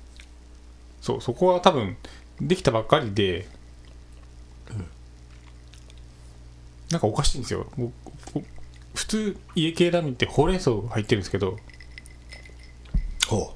[1.03, 1.99] そうそこは多分
[2.41, 3.47] できたばっかりで、
[6.91, 7.67] なんかおかしいんですよ。
[8.95, 11.59] 普通家系ラーメンってほうれん草入ってるんですけど。
[13.29, 13.55] ほ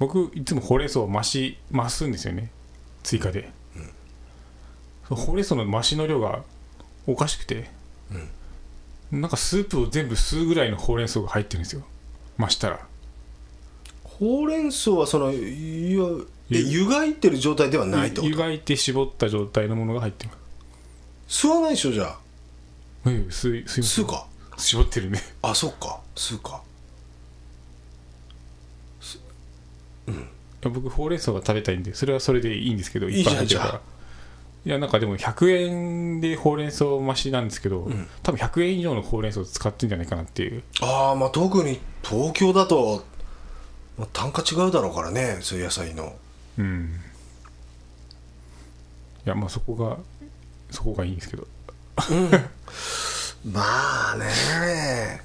[0.00, 2.50] 僕いつもほうれん草を増し増すんですよね。
[3.02, 3.50] 追加で、
[5.08, 6.42] そうほうれん草の増しの量が
[7.06, 7.70] おかしくて、
[9.20, 11.82] なんかスープを全部吸うぐらいのほうれん草が入ってるんですよ。
[12.38, 12.80] 増したら。
[14.02, 16.04] ほうれん草はそのいや
[16.50, 18.28] え湯がいてる状態ではないってこと？
[18.28, 20.32] 湯がいて絞った状態のものが入ってま
[21.28, 21.46] す。
[21.46, 22.18] 吸わないでしょじゃあ。
[23.06, 24.26] え吸い吸います吸うか？
[24.56, 25.20] 絞ってるね。
[25.42, 26.00] あそっか。
[26.14, 26.62] 吸うか。
[30.06, 30.10] い
[30.62, 33.70] や僕ほうれん草が食べたいんでそれはそれでいいんですけどいいじゃんっぱ入ってるから。
[33.72, 33.80] じゃ
[34.66, 37.86] いやなんかでも100円でほうれん草増しなんですけど、
[38.22, 40.62] 多分100円以上のほうれん草を使ってんじゃないかなっていう。
[40.80, 43.04] ああまあ特に東京だと、
[43.98, 46.14] まあ、単価違うだろうからねそういう野菜の。
[46.58, 47.00] うん。
[49.26, 49.98] いやまあそこが
[50.70, 51.46] そこがいいんですけど。
[53.44, 55.20] まあね。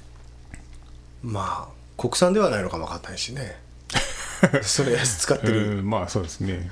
[1.22, 3.58] まあ国産ではないのかもわかんないしね。
[4.62, 6.70] それ安使ってる、うんまあそうですね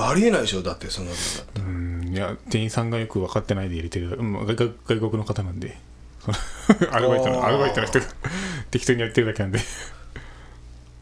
[0.00, 1.16] ありえないでしょだってそんなの
[1.56, 5.78] うんいや店員さんがよく分かってないで入れてる、うん、外外外国の方なんで。
[6.92, 8.06] アルバイトのアルバイトの人が
[8.70, 9.58] 適当にやってるだけなんで。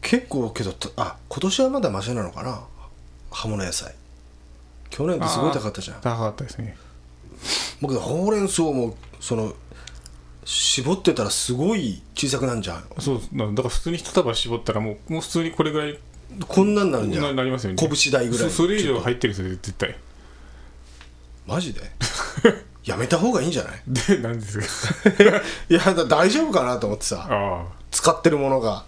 [0.01, 2.63] 結構けどあ今年はまだマシなのかな？
[3.29, 3.93] 葉物野菜
[4.89, 6.01] 去年ってすごい高かったじゃん。
[6.01, 6.75] 高かったですね。
[7.81, 9.53] 僕ほうれん草もその
[10.43, 12.83] 絞ってたらすごい小さくなるじゃん。
[12.99, 15.99] そうだだから普通に一束絞ったらもうもう普通にこれぐらい
[16.47, 17.77] こんなんなるんじゃなんなりますよね。
[17.79, 18.49] 拳大ぐらい。
[18.49, 19.95] そそれ以上入ってるんですよ絶対。
[21.45, 21.81] マジで？
[22.85, 23.81] やめた方がいいんじゃない？
[23.87, 25.09] でなんですか？
[25.69, 27.65] いやだ大丈夫かなと思ってさ。
[27.91, 28.85] 使ってるものが。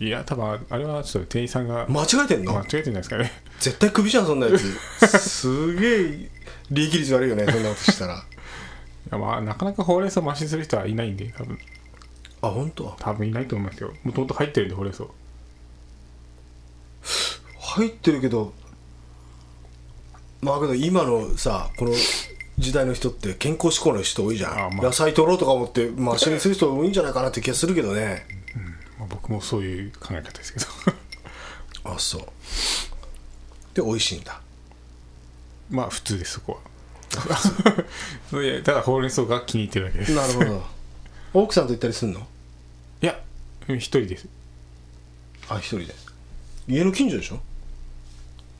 [0.00, 3.32] いや多分あれはちょっと店員さんが間違えてんの、間違えてんじゃないですかね。
[3.58, 4.62] 絶対クビじゃんそんなやつ。
[5.18, 6.30] すげえ
[6.70, 8.14] 利益率悪いよねそんなことしたら。
[8.14, 8.18] い
[9.10, 11.58] やまあなかなかほうれん草増しする人はいないんで多分。
[12.42, 12.94] あ本当？
[13.00, 13.92] 多分いないと思いますよ。
[14.04, 15.04] もともと入ってるんでほうれん草
[17.58, 18.52] 入ってるけど
[20.40, 21.92] まあけど今のさこの
[22.58, 24.86] 時代の人って健康志向の人多いじゃん、あまあ。
[24.86, 28.26] 野菜取ろうとか思ってマシにする人多いんじゃないかなって気がするけどね。
[28.98, 30.66] まあ、僕もそういう考え方ですけど。
[31.94, 32.22] あそう。
[33.74, 34.40] で美味しいんだ。
[35.70, 36.60] まあ普通ですそこ
[38.32, 38.42] は。
[38.42, 40.14] いやただほうれん草が気に入ってるだけです。
[40.14, 40.66] なるほど。
[41.34, 42.26] 奥さんと行ったりすんの？
[43.02, 43.20] いや
[43.68, 44.26] うん一人です。
[45.48, 45.94] あ一人で
[46.68, 47.36] 家の近所でしょ？
[47.36, 47.44] って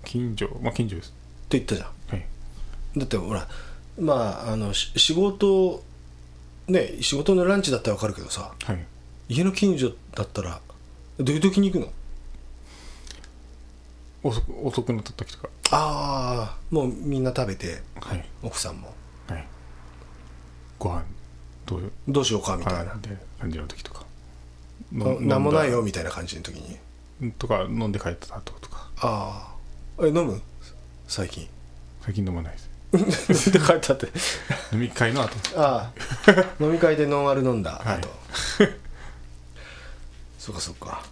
[0.04, 1.12] 近所まあ近所です。
[1.50, 1.88] 言ったじゃん。
[2.08, 2.26] はい。
[2.96, 3.46] だってほら
[4.00, 5.82] まああのし仕事
[6.66, 8.84] ね仕事のランチだったら分かるけどさはい。
[9.28, 10.60] 家の近所だったら
[11.18, 11.92] どういう時に行くの？
[14.22, 15.48] 遅く遅くなった時とか。
[15.70, 18.24] ああもうみんな食べてはい。
[18.42, 18.94] 奥さんも。
[19.28, 19.46] はい。
[20.78, 21.04] ご飯
[21.66, 22.98] どうどうしようかみたいな。
[23.38, 24.06] 感じの時とか。
[24.94, 26.78] あなんもないよみたいな感じの時に
[27.38, 28.88] とか飲んで帰った後とか。
[29.00, 29.54] あ
[29.98, 30.40] あえ飲む？
[31.06, 31.48] 最近。
[32.02, 32.58] 最近飲まないで
[33.34, 33.50] す。
[33.52, 34.06] で帰ったって。
[34.72, 35.36] 飲み会の後。
[35.60, 38.00] ああ飲み会でノンアル飲んだ、はい。
[40.38, 41.02] そうかそうか。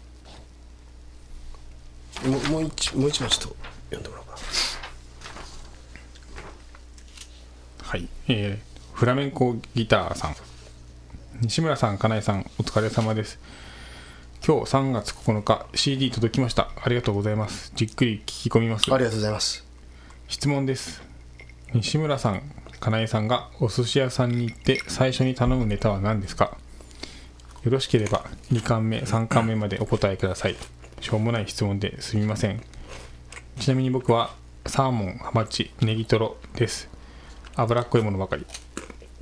[2.25, 3.57] もうもう一もう一枚ちょっと
[3.91, 4.39] 読んでもらおうか。
[7.83, 10.37] はい、えーフラメンコギターさん。
[11.43, 13.39] 西村さん金井さんお疲れ様です
[14.47, 16.71] 今日3月9日 CD 届きました。
[16.81, 17.73] ありがとうございます。
[17.75, 18.95] じっくり聞き込みます。
[18.95, 19.67] ありがとうございます。
[20.29, 21.03] 質問です。
[21.75, 22.43] 西村さん
[22.79, 26.57] 金井さんがお寿司屋さんに行って最初に頼むネタは何ですか？
[27.65, 30.55] よろしければ2巻目3巻目までお答えください。
[31.01, 32.63] しょうもない質問ですみません。
[33.59, 34.33] ちなみに僕は
[34.67, 36.89] サーモンハマチネギトロです。
[37.57, 38.47] 脂っこいものばかり。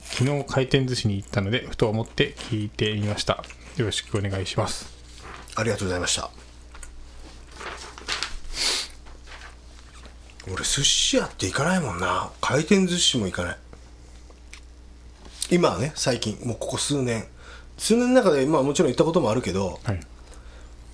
[0.01, 3.43] 昨日回転寿司に行ったのでふと思って聞いてみました。
[3.79, 4.93] よろしくお願いします
[5.57, 6.30] ありがとうございました。
[10.52, 12.30] 俺寿司屋って行かないもんな。
[12.40, 13.59] 回転寿司も行かない。
[15.50, 17.26] 今はね最近もうここ数年。
[17.78, 20.00] 数年の中でまあもちろん行ったこともあるけどはい。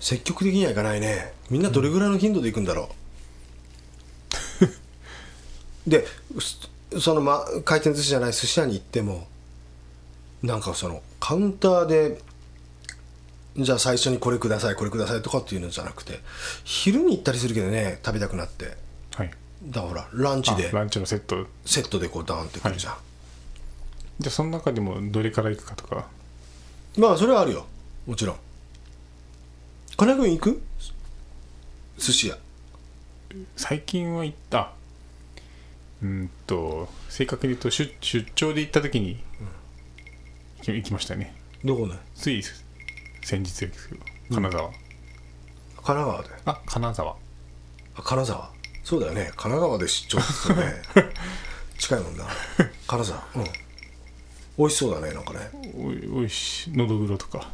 [0.00, 1.34] 積極的には行かないね。
[1.50, 2.88] みんなどれぐらいの頻度で行くんだろ
[5.86, 6.06] う、で
[6.92, 9.26] そその、ま、回転寿司じゃない寿司屋に行っても
[10.42, 12.22] なんかそのカウンターで
[13.56, 16.20] じゃあ最初にこれくださいこれくださいとかっていうのじゃなくて
[16.64, 18.76] 昼に行ったりするけどね食べたくなって。
[19.14, 19.30] はい。
[19.64, 20.68] だからほらランチで。
[20.68, 21.46] あランチのセット。
[21.66, 22.96] セットでこうダーンってくるじゃん、
[24.20, 26.06] じゃあその中でもどれから行くかとか。
[26.96, 27.66] まあそれはあるよ。
[28.06, 28.36] もちろん。
[29.96, 30.62] 金井君行く？
[31.98, 32.38] 寿司屋。
[33.56, 34.72] 最近は行った。
[36.02, 39.22] うーんと正確に言うと出出張で行った時に
[40.62, 41.34] 行きましたね。
[41.62, 41.98] どこね？
[42.14, 42.42] つい
[43.22, 44.00] 先日ですけど
[44.34, 44.76] 金沢、神
[45.82, 47.16] 奈川であ金沢。
[47.96, 48.50] あ金沢。
[48.84, 49.24] そうだよね。
[49.36, 50.82] 神奈川で出張するとね。
[51.78, 52.26] 近いもんな。
[52.86, 53.26] 金沢。
[53.36, 53.44] うん。
[54.58, 55.50] 美味しそうだねなんかね。
[55.76, 56.76] おいおいしい。
[56.76, 57.50] のどぐろとか。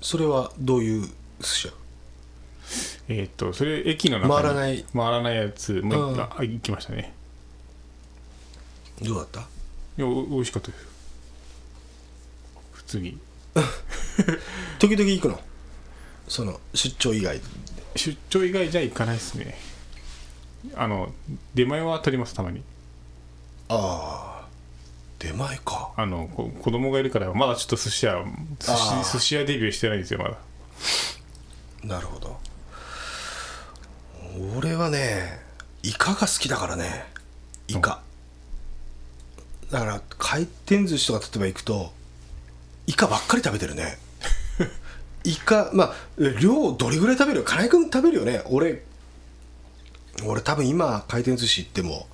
[0.00, 1.06] それはどういう
[1.40, 1.72] 寿司屋
[3.08, 4.84] えーっとそれ駅の中に回らない。
[4.92, 6.20] 回らないやつもうん。
[6.20, 7.12] あ行きましたね。
[9.02, 9.40] どうだった？
[9.40, 9.44] い
[10.02, 10.93] やお美味しかったです
[12.98, 13.18] よ普通に
[14.78, 15.40] 時々行くの？
[16.28, 17.40] その出張以外。
[17.96, 19.56] 出張以外じゃ行かないですね。
[20.74, 21.12] あの
[21.54, 22.62] 出前は取りますたまに。
[23.68, 24.48] ああ。
[25.18, 25.92] 出前か。
[25.96, 28.24] あのこ子供がいるからまだちょっと寿司屋
[28.58, 30.38] 寿司寿司屋デビューしてないんですよまだ。
[31.84, 32.38] なるほど。
[34.58, 35.40] 俺はね
[35.82, 37.04] イカが好きだからね。
[37.68, 38.02] イカ。
[39.70, 41.92] だから回転寿司とか例えば行くと
[42.86, 43.98] イカばっかり食べてるね。
[45.24, 47.44] イカまあ量どれぐらい食べるよ。
[47.44, 48.42] 金井君食べるよね。
[48.46, 48.82] 俺
[50.24, 52.06] 俺多分今回転寿司行っても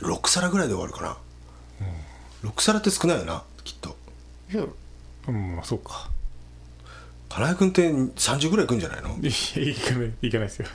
[0.00, 1.16] 6皿ぐらいで終わるかな、
[2.50, 3.96] 6皿って少ないよなきっと。
[4.52, 4.64] いや
[5.28, 6.10] うんまあそうか。
[7.28, 9.10] 金井君って30ぐらい行くんじゃないの？
[9.10, 10.68] いや行かない行かないですよ。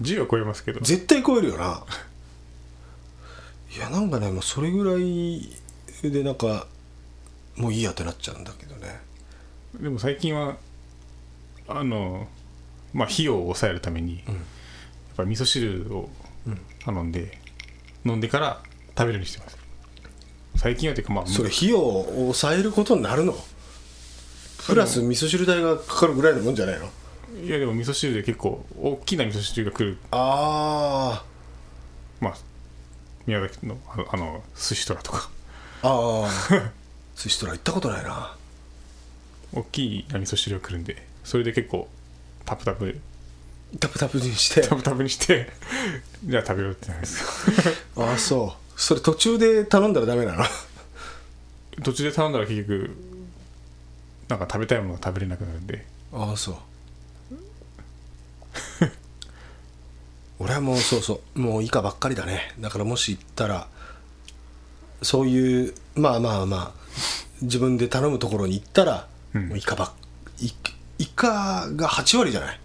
[0.00, 0.80] 10は超えますけど。
[0.80, 1.84] 絶対超えるよな。
[3.76, 5.56] いやなんかねもうそれぐらい
[6.02, 6.66] でなんか
[7.60, 9.00] もういいやってなっちゃうんだけどね。
[9.80, 10.56] でも最近は
[11.68, 12.26] あの
[12.92, 14.24] まあ費用を抑えるために、やっ
[15.16, 16.08] ぱり味噌汁を
[16.84, 17.38] 頼んで、
[18.04, 18.62] 飲んでから
[18.96, 19.58] 食べるようにしてます。
[20.56, 23.34] 最近はていうかまあそれ費用を抑えることになるの？
[24.66, 26.88] プラス味噌汁代がかかるぐらいのもんじゃないの？
[27.44, 29.98] いやでも味噌汁で結構大きな味噌汁が来る。
[30.10, 31.24] あ
[32.20, 32.34] まあ
[33.26, 33.78] 宮崎の
[34.10, 35.30] あの寿司トラとか。
[35.82, 36.72] あああ
[37.22, 38.34] 寿司トラ行ったことないな。
[39.52, 41.88] 大きい味噌汁が来るんでそれで結構
[42.46, 42.98] タプタプ。
[43.78, 44.62] タプタプにして。
[44.62, 45.50] タプタプにして
[46.24, 47.68] じゃあ食べようってなるんです。
[47.70, 48.80] よ ああそう。
[48.80, 50.44] それ途中で頼んだらダメなの？
[51.84, 52.96] 途中で頼んだら結局
[54.28, 55.84] なんか食べたいものが食べれなくなるんで。
[56.12, 56.54] ああそう。
[60.38, 61.38] 俺はもうそうそう。
[61.38, 62.54] もう以下ばっかりだね。
[62.58, 63.68] だからもし行ったら
[65.02, 66.79] そういうまあまあまあ
[67.42, 69.48] 自分で頼むところに行ったら、うん。
[69.48, 69.92] もうイカばっ
[70.40, 70.50] イ
[70.98, 72.60] イカが8割じゃない？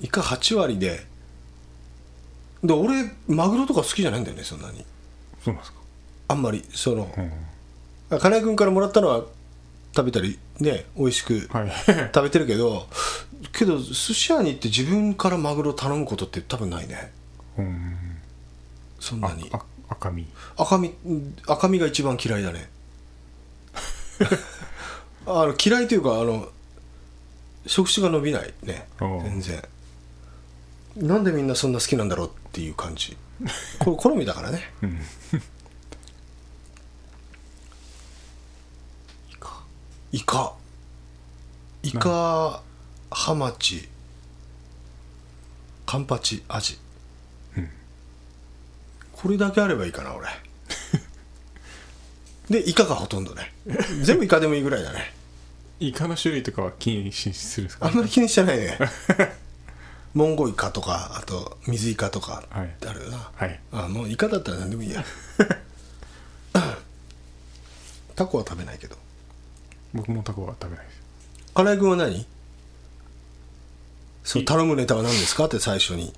[0.00, 1.04] イカ8割で
[2.62, 4.84] で俺マグロとか好きじゃないんだよねそんなに。
[5.44, 5.78] そうなんですか？
[6.28, 7.12] あんまりその
[8.10, 8.18] うん。
[8.18, 9.24] 金井君からもらったのは
[9.96, 11.72] 食べたりね美味しくはい。
[12.14, 12.86] 食べてるけど
[13.52, 17.12] けど寿司屋に行って自分からマグロ頼むことって多分ないね。
[17.58, 17.96] うん。
[18.98, 19.48] あそんなに。
[19.52, 20.26] あ赤身。
[20.56, 20.94] 赤身
[21.46, 22.68] 赤身が一番嫌いだね
[25.26, 26.48] あの嫌いというかあの
[27.66, 28.86] 食指が伸びないね。
[28.98, 29.62] 全然。
[30.96, 33.16] なんでみんなそんな好きなんだろうっていう感じ。
[33.78, 34.72] これ 好みだからね。
[34.82, 34.90] うん。
[34.90, 34.96] い
[39.32, 39.64] いか
[40.12, 40.54] イカ。
[41.82, 42.62] イカ
[43.10, 43.88] ハマチ
[45.86, 46.78] カンパチアジ、
[49.12, 50.26] これだけあればいいかな俺
[52.50, 53.52] でイカがほとんどね。
[54.02, 55.12] 全部イカでもいいぐらいだね。
[55.80, 57.86] イカの種類とかは気にしするんですか？
[57.86, 58.78] あんまり気にしてないね。
[60.14, 62.68] モンゴイカとかあと水イカとかある
[63.04, 63.60] よな、はい。
[63.72, 65.04] あもうイカだったら何でもいいや。
[68.14, 68.96] タコは食べないけど。
[69.92, 71.00] 僕もタコは食べないです。
[71.54, 72.26] 金井君は何？
[74.22, 75.46] そう頼むネタは何ですか？
[75.46, 76.12] って最初に。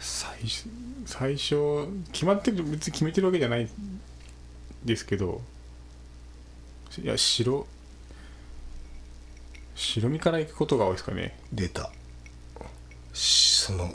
[0.00, 0.68] 最初
[1.04, 3.97] 最初決まってる別に決めてるわけじゃないん
[4.84, 5.40] ですけど
[7.02, 7.66] いや白
[9.78, 11.38] 白身から行くことが多いですかね。
[11.52, 11.90] 出た。
[13.12, 13.92] しその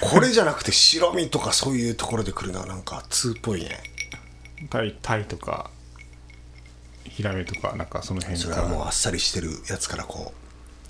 [0.00, 3.80] これじゃなくて白身とかそういうところで来るのはなんか通っぽいね。
[4.68, 5.70] タイタイとか
[7.04, 10.34] ヒラメとかなんかその辺がそれはもうあっさりしてるやつからこ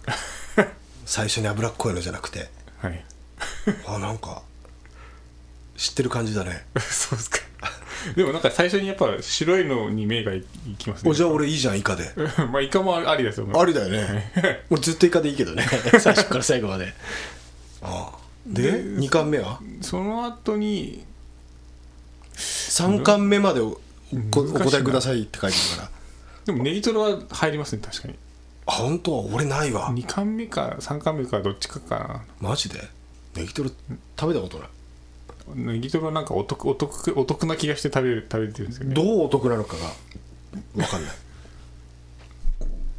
[0.07, 0.11] う
[1.07, 2.51] 最初に脂っこいのじゃなくて。
[2.79, 3.05] はい。
[3.87, 4.43] あなんか
[5.77, 6.67] 知ってる感じだね。
[6.81, 7.39] そうですか
[8.17, 10.45] でもなんか最初にやっぱ白いのに目がい
[10.79, 11.11] きますね。
[11.11, 12.13] おじゃあ俺いいじゃんイカで。
[12.53, 13.49] まあイカもありですよ。
[13.55, 14.33] ありだよね。
[14.71, 15.67] もうずっとイカでいいけどね。
[16.01, 16.93] 最初から最後まで。
[17.83, 18.19] ああ。
[18.47, 19.61] でで2巻目は？
[19.83, 21.05] その後に
[22.35, 23.73] 3巻目までお
[24.31, 25.91] こお答えくださいって書いてるから。
[26.47, 28.15] でもネギトロは入りますね確かに。
[28.67, 29.21] あ本当？
[29.21, 29.89] 俺ないわ。
[29.91, 32.81] 2巻目か3巻目かどっちかかマジで？
[33.35, 33.71] ネギトロ
[34.19, 34.69] 食べたことない。
[34.69, 34.73] な
[35.55, 38.95] ネギトロなんかお得お得お得な気がして食べる食べてるんですよね。
[38.95, 39.93] どうお得なのかが
[40.75, 41.13] 分かんない。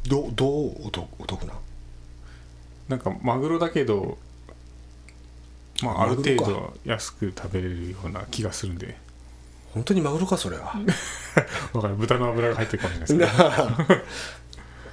[0.08, 1.54] どうどうお得お得な？
[2.88, 4.18] なんかマグロだけど
[5.82, 8.96] まあある程度安く食べれるような気がするんで。
[9.72, 10.74] 本当にマグロかそれは。
[11.72, 13.94] わかる豚の脂が入ってるかもしれないです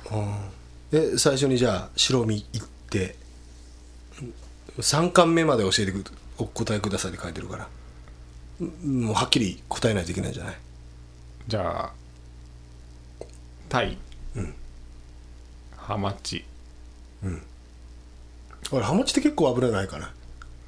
[0.05, 0.17] けど。
[0.21, 1.13] うん。
[1.13, 2.43] え最初にじゃあ白身いっ
[2.89, 3.15] て
[4.77, 6.03] 3巻目まで教えてく
[6.37, 7.67] お答えくださいって書いてるから。
[8.59, 10.55] うんもうはっきり答えないといけないんじゃない？
[11.47, 11.93] じゃあ
[13.69, 13.97] タイ。
[15.75, 16.43] ハマチ。
[18.71, 20.11] 俺ハマチって結構油ないかな？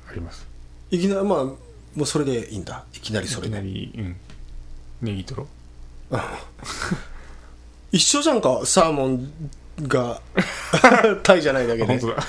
[0.09, 0.47] あります。
[0.91, 1.57] いきなりまあも
[1.97, 2.85] うそれでいいんだ。
[2.93, 4.15] いきなりそれいきなでりうん。
[5.01, 5.47] ネギトロ。
[7.91, 9.31] 一緒じゃんかサーモン
[9.81, 10.21] が。
[11.23, 11.83] タイじゃないだけで。
[11.85, 12.23] あ本当だ。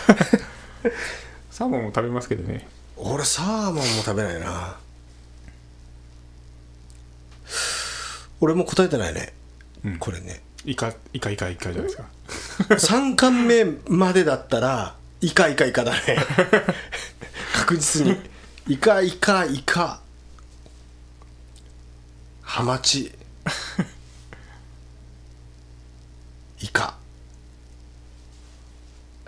[1.51, 2.67] サーモンも食べますけどね
[3.03, 4.77] 俺サーモンも食べないな。
[8.41, 9.33] 俺も答えてないね、
[9.99, 10.43] これね。
[10.65, 12.05] イカイカイカイカじゃないですか。
[12.97, 15.99] 3巻目までだったらイカイカイカだね。
[17.57, 18.21] 確実に。
[18.69, 20.01] イカイカイカ
[22.43, 23.13] ハマチ。
[26.61, 26.95] イカ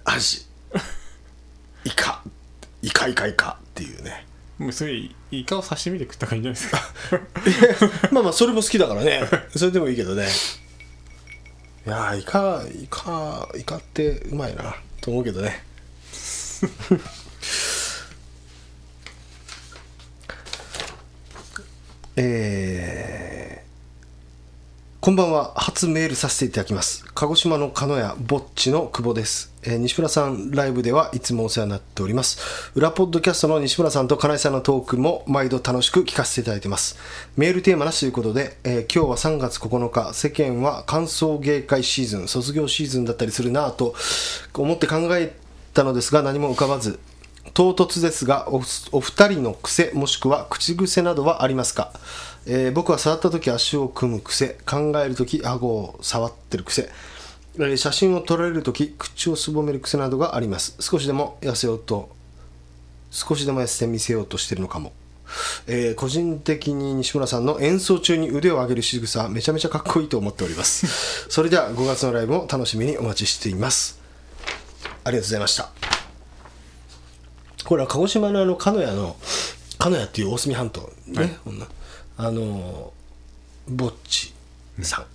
[0.04, 0.44] アジ
[1.84, 2.22] イカ
[2.82, 4.26] イカイカイカっていうね。
[4.58, 4.92] もうそれ
[5.30, 6.70] イカを刺身で食った方がいいんじゃないです
[7.98, 8.08] か？
[8.12, 9.22] まあまあそれも好きだからね。
[9.56, 10.28] それでもいいけどね。
[11.86, 14.76] いやーイカイカイカってうまいな。
[15.00, 15.64] と思うけどね。
[22.16, 23.61] えー
[25.04, 25.52] こんばんは。
[25.56, 27.04] 初メールさせていただきます。
[27.12, 32.70] 鹿児島の鹿屋ぼっちの久保です、えー西村さんライブではいつもお世話になっております。
[32.76, 36.96] 裏ポッドキャストの西村さんと金井さんのトークも毎度楽しく聞かせていただいてます。
[37.36, 43.96] メールテーマなしということで、えー今日は3月9日世間は歓送迎会シーズン卒業シーズンだったりするなぁと
[44.54, 45.34] 思って考え
[45.74, 47.00] たのですが何も浮かばず
[47.54, 51.92] 唐突ですがおお二人の癖もしくは口癖などはありますか、
[52.46, 54.56] えー僕は触った時足を組む癖。
[54.66, 56.90] 考える時顎を触ってる癖、
[57.56, 60.76] えー写真を撮られる時口をすぼめる癖などがあります。
[60.80, 62.10] 少しでも痩せようと
[63.10, 64.92] 少しでも痩せて見せようとしてるのかも、
[65.66, 71.28] えー個人的に西村さんの演奏中に腕を上げる仕草めちゃめちゃかっこいいと思っております。
[71.30, 74.00] それでは5月のライブも楽しみにお待ちしています。
[75.04, 75.70] ありがとうございました。
[77.64, 79.16] これは鹿児島のあの鹿屋の
[79.78, 81.66] 鹿屋っていう大隅半島ね、こんな
[82.16, 82.92] あの
[83.68, 84.32] ぼっち
[84.82, 85.06] さんっ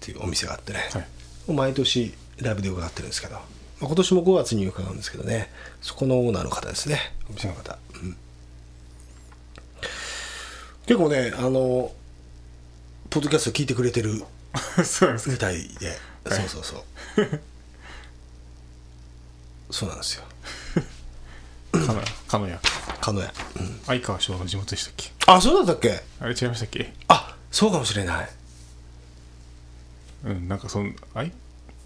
[0.00, 1.06] ていうお店があってね、はい。
[1.52, 3.44] 毎年ライブで伺ってるんですけど、まあ
[3.86, 5.50] 今年も5月に伺うんですけどね。
[5.80, 6.98] そこのオーナーの方ですね。
[7.30, 8.16] お店の方、うん。
[10.86, 11.92] 結構ねあの
[13.10, 14.12] ポッドキャスト聞いてくれてる
[15.26, 15.88] みたいで、
[16.24, 16.38] はい。
[16.38, 16.76] そうそうそ
[17.22, 17.40] う。
[19.70, 20.24] そうなんですよ。
[22.28, 22.60] 鹿屋、
[23.60, 25.12] うん、相川翔の地元でしたっけ？
[25.26, 26.00] あそうだったっけ？
[26.20, 26.92] あれ違いましたっけ？
[27.08, 28.28] あそうかもしれない。
[30.24, 31.30] うんなんかその相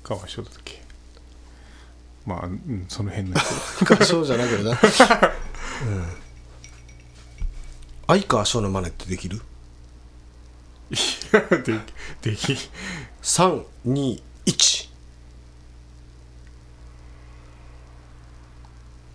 [0.02, 0.82] 川翔だったっけ？
[2.26, 3.84] まあ、うん、その辺の人。
[3.86, 4.78] かそうじゃないけどな、 うん、
[8.06, 9.40] 相川翔の真似ってできる？
[10.90, 10.94] い
[11.32, 11.80] やで
[12.22, 12.56] でき。
[13.22, 14.22] 321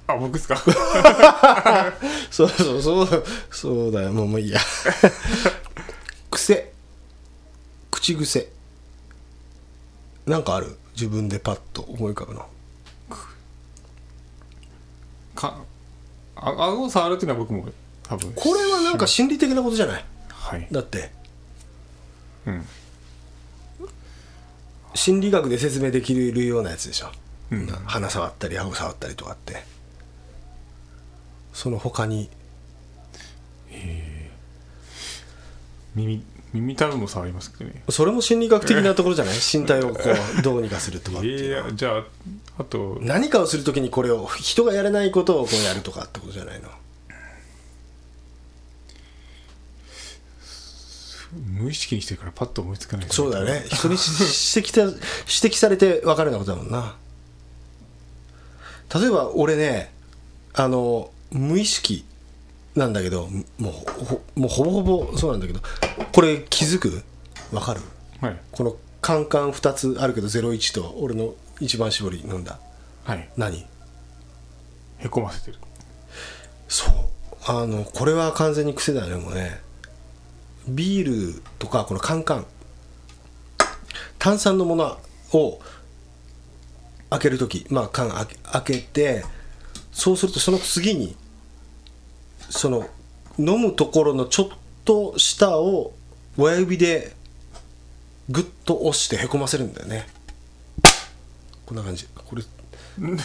[0.08, 0.56] あ僕ですか？
[2.30, 4.12] そうそうそうそうだよ。
[4.14, 4.60] もうもういいや。
[6.30, 6.72] 癖。
[7.92, 8.50] 口癖。
[10.26, 10.78] なんかある？
[10.94, 12.46] 自分でパッと思い浮かぶの。
[15.36, 15.58] か
[16.38, 17.68] あ顎を触るっていうのは僕も
[18.04, 18.32] 多分。
[18.34, 20.06] これはなんか心理的なことじゃない？
[20.30, 20.68] はい。
[20.72, 21.12] だって。
[22.46, 22.66] うん。
[24.94, 27.12] 心理学で説明できるようなやつでしょ、
[27.52, 27.68] うん。
[27.86, 29.64] 鼻触ったり顎触ったりとかって
[31.56, 32.30] その他に。
[35.96, 36.22] 耳
[36.54, 37.82] 耳たぶも触りますけどね。
[37.90, 39.36] それも心理学的なところじゃない？
[39.36, 40.00] 身体をこ
[40.40, 41.70] うどうにかするとかってえいうのは。
[41.72, 42.04] ー、じゃあ
[42.60, 42.98] あと。
[43.02, 46.70] 何かをするときにこれを人がやれないことをこうやるとかってことじゃないの？
[51.62, 53.08] 無意識にしてるからパッと思いつかない。
[53.10, 53.64] そうだよね。
[53.70, 54.98] 人にし指摘た 指
[55.56, 56.96] 摘されて分かるようなことだもんな。
[58.94, 59.94] 例えば俺ね
[60.54, 62.06] あの無意識
[62.76, 63.28] なんだけど
[63.58, 63.74] もう
[64.06, 65.60] ほもうほぼほぼそうなんだけど
[66.12, 67.04] これ気づく？
[67.52, 67.82] 分かる？
[68.22, 68.40] はい。
[68.52, 72.60] このカンカン2つあるけど01と俺の一番搾り飲んだ。
[73.04, 73.30] はい。
[73.38, 73.66] 何？
[75.00, 75.58] へこませてる。
[76.68, 76.94] そう。
[77.48, 79.60] あのこれは完全に癖だよねもうね。
[80.68, 82.46] ビールとかこのカンカン。
[84.18, 84.98] 炭酸のもの
[85.34, 85.60] を
[87.12, 88.26] 開ける時まあ缶開
[88.64, 89.24] けて
[89.92, 91.16] そうするとその次に
[92.56, 92.88] その
[93.38, 94.48] 飲むところのちょっ
[94.86, 95.94] と下を
[96.38, 97.14] 親指で
[98.30, 100.08] グッと押してへこませるんだよね。
[101.66, 102.08] こんな感じ。
[102.14, 102.44] これ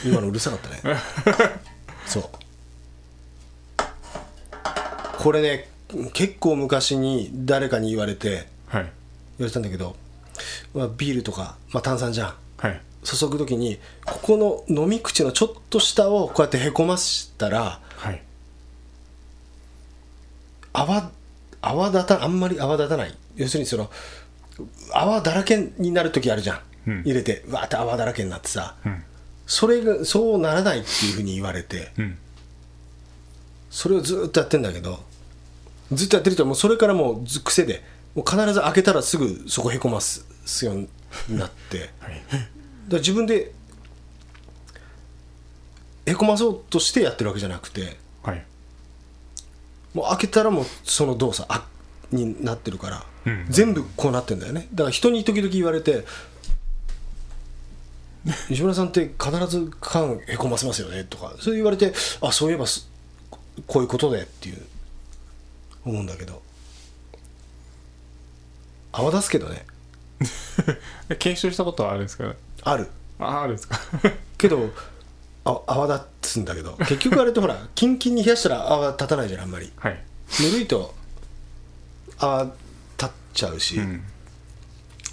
[0.04, 0.98] 今のうるさかったね。
[2.06, 2.24] そう。
[5.18, 5.68] これね
[6.12, 8.82] 結構昔に誰かに言われてはい。
[8.82, 9.94] 言われたんだけど、
[10.74, 12.34] まあ、ビールとか、まあ、炭酸じゃん。
[12.56, 12.80] はい。
[13.04, 17.89] 注ぐ時にここの飲み口のちょっと下をこうやってへこましたらはい
[20.72, 21.10] 泡
[21.62, 23.14] 泡立たあんまり泡立たない。
[23.36, 23.90] 要するにその
[24.92, 27.00] 泡だらけになる時あるじゃん、うん。
[27.02, 29.02] 入れてわーって泡だらけになってさ、うん。
[29.46, 31.92] それがそうならないっていうふうに言われて。
[31.98, 32.18] うん。
[33.70, 35.00] それをずーっとやってんだけど
[35.92, 40.24] ずっとやってるともうそれからもうず癖でもう必ず開けたらすぐそこへこます
[40.64, 40.88] ように
[41.38, 41.90] なって。
[42.00, 42.22] はい。
[42.88, 43.52] だ自分で
[46.06, 48.44] へこまそうとしてやってるわけじゃなくてはい
[49.94, 51.66] もう開けたらもうその動作あ
[52.12, 53.46] になってるから、うん。
[53.48, 54.68] 全部こうなってんだよね。
[54.72, 56.04] だから人に時々言われて
[58.48, 62.88] 「西村さんって必ず缶へこませますよね」とかそう言われて「あそういえばす
[63.66, 64.62] こういうことで」っていう
[65.84, 66.42] 思うんだけど
[68.92, 69.66] 泡立つけどね。
[71.18, 72.88] 検証したことはあるんですかある。
[73.18, 73.80] ああるんですか。
[74.36, 74.70] けど
[75.44, 79.72] あ泡立つんだけど 結局あれってほらキンキンに冷やしたら泡立たないじゃんあんまり。
[79.76, 80.02] はい。
[80.42, 80.94] ぬるいと
[82.18, 82.54] 泡立
[83.06, 84.04] っちゃうし、うん。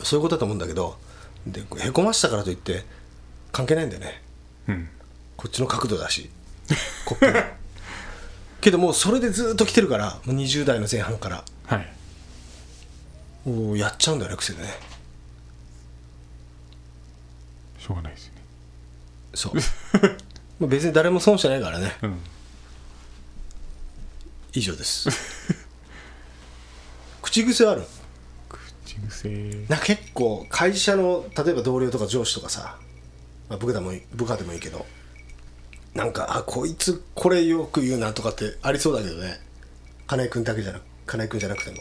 [0.04, 0.98] そういうことだと思うんだけど
[1.46, 2.86] でへこましたからといって
[3.52, 4.22] 関係ないんだよね。
[4.68, 4.90] うん。
[5.38, 6.30] こっちの角度だし
[7.06, 7.44] コップの。
[8.60, 11.44] けどもうそれでずっと来てるからもう20代の前半から。
[11.66, 11.94] はい。
[13.50, 14.78] もうやっちゃうんだよね癖でね。
[17.80, 18.34] しょうがないですよ。
[18.34, 18.37] ね
[19.38, 19.54] そう。
[20.60, 21.96] まあ別に誰も損してないからね。
[22.02, 22.20] うん。
[24.54, 25.10] 以上です。
[27.22, 27.84] 口癖ある？
[28.50, 29.66] 口癖。
[29.70, 32.80] な結構会社の例えば同僚とか上司とかさ、
[33.50, 34.86] まあ、部下でもいい部下でもいいけど
[35.94, 39.40] なんかあこいつこれよく言うなとかってありそうだけどね。
[40.08, 41.78] 金井君だけじゃなく金井君じゃなくても。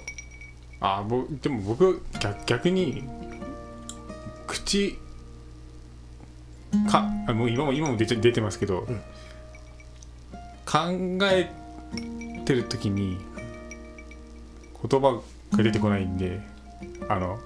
[0.80, 3.02] あぼでも僕逆逆に
[4.46, 4.98] 口
[6.90, 8.86] かあもう今も今も出て出てますけど、
[10.64, 10.78] 考
[11.22, 11.50] え
[12.44, 13.18] てる時に
[14.88, 15.20] 言葉
[15.52, 16.40] が出てこないんで
[17.08, 17.38] あの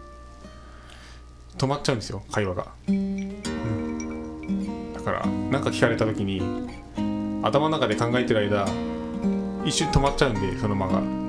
[1.59, 3.43] 止まっちゃうんですよ会話が、うん。
[4.93, 6.41] だから何か聞かれた時に
[7.43, 8.67] 頭の中で考えてる間
[9.65, 11.21] 一瞬止まっちゃうんでその間が。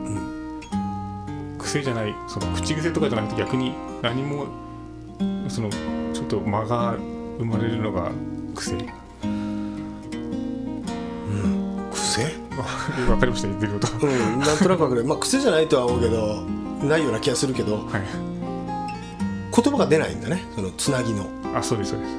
[1.72, 4.48] 癖じゃないその口癖とかじゃなくて逆に何も
[5.48, 5.70] その
[6.14, 6.98] ちょっと間が
[7.40, 8.12] 生まれるのが
[8.56, 8.76] 癖。
[11.92, 12.24] 癖？
[13.10, 13.48] わかりました。
[13.48, 13.88] 言ってること。
[14.06, 15.04] うんなんとなくわかる。
[15.06, 16.42] まあ癖じゃないとは思うけど
[16.88, 17.86] ないような気がするけどはい。
[19.54, 20.44] 言葉が出ないんだね。
[20.56, 21.26] そのつなぎの。
[21.56, 22.12] あそうですそうです。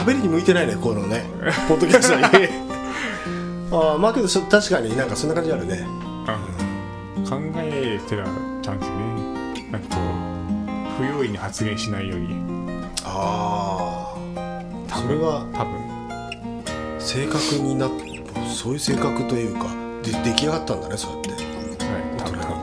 [0.00, 1.24] 喋りに向いてないねこのね
[1.68, 2.24] ポッドキャストに。
[3.72, 5.84] ああまあけどそ確かになんかそんな感じあるね。
[6.26, 6.38] あ
[7.28, 8.24] 考えてら
[8.62, 9.11] ちゃうんですよね
[10.98, 12.34] 不用意に発言しないように。
[13.04, 14.14] あ
[14.90, 15.80] あそれは多分。
[16.98, 17.90] 正確になっ
[18.54, 19.66] そういう性格というか
[20.02, 21.30] で出来上がったんだねそうやって。
[21.30, 21.42] はい
[22.18, 22.54] 多分多分。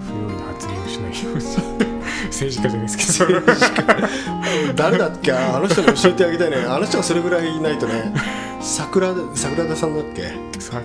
[0.00, 1.44] 不用意な発言をしないように。
[2.34, 3.92] 政治家じゃないですけど。
[4.74, 5.32] 誰だっけ？
[5.32, 6.56] あの人に教えてあげたいね。
[6.68, 8.12] あの人がそれぐらいいないとね。
[8.60, 10.22] 桜田桜田さんだっけ？
[10.58, 10.80] さ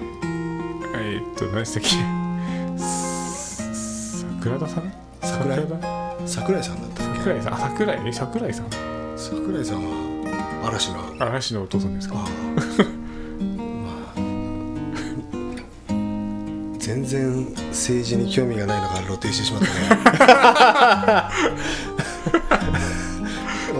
[0.95, 1.89] えーっと何でしたっけ？
[2.83, 4.91] す桜田さん？
[5.39, 5.75] 桜井田
[6.27, 7.53] 桜井さんだったっ桜井さん。
[7.53, 8.69] あ桜井え桜井さん。
[8.69, 8.75] け
[9.15, 9.89] 桜井さんは
[10.67, 11.15] 嵐の。
[11.19, 12.15] 嵐のお父さんですか？
[12.17, 12.25] ああ。
[12.25, 14.19] まあ
[16.77, 19.67] 全然政治に興味がないのが露呈してしまった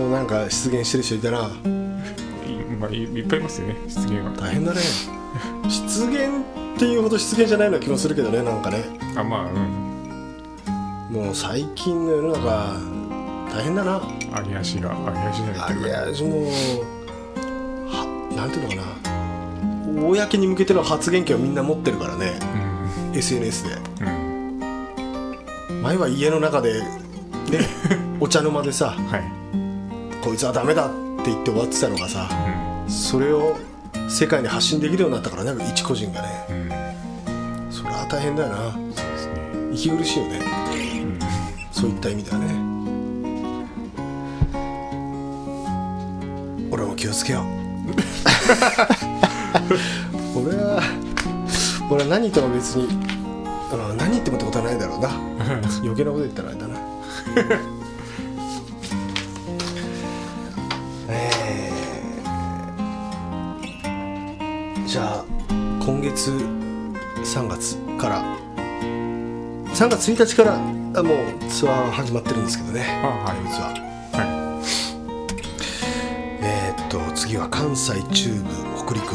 [0.10, 1.38] なんか出現してる人いたな。
[1.38, 1.42] い
[2.80, 4.30] まあいいっぱいいますよね失言は。
[4.32, 4.80] 大変だね。
[5.68, 6.44] 失言っ
[6.78, 8.82] ていうほど失言じゃないような気もするけどねなんかね。
[9.16, 9.89] あまあうん
[11.10, 12.76] もう最近の世の中
[13.52, 14.00] 大変だな。
[14.36, 16.44] 揚げ足が揚げ足じゃないあけどいやもう
[17.88, 18.88] はなんていうのか
[19.96, 20.02] な。
[20.08, 22.38] 公に向けての発言権をみんな持ってるからね。
[23.12, 23.74] SNS で。
[24.06, 24.60] うん。
[25.82, 26.86] 前は家の中でね
[28.20, 29.22] お茶の間でさうんはい。
[30.22, 30.88] こいつはダメだっ
[31.24, 32.28] て言って終わってたのがさ
[32.86, 33.56] それを
[34.08, 36.28] 世界に発信できるようになったからね一個人がね。
[36.50, 36.56] うん。
[36.56, 36.70] うん
[37.72, 38.56] それは大変だよな。
[38.72, 38.72] ね。
[39.72, 40.38] 息苦しいよね。
[40.64, 40.69] うん
[41.80, 42.46] そういった意味ではね。
[46.70, 47.44] 俺も気をつけよう。
[50.38, 50.82] 俺は
[51.90, 52.86] 俺は何言っても別に
[53.72, 55.08] あの何言ってもってことはないだろうな。
[55.82, 56.76] 余計なこと言ったらあれだな。
[61.08, 65.24] えーじゃあ
[65.82, 66.30] 今月
[67.24, 68.22] 3月から
[69.72, 71.18] 3月1日からあもう
[71.48, 72.84] ツアー始まってるんですけどね。
[73.04, 73.36] あはい。
[73.36, 74.26] ライブツアーは
[76.42, 78.42] えーっと次は関西中部
[78.76, 79.14] 北陸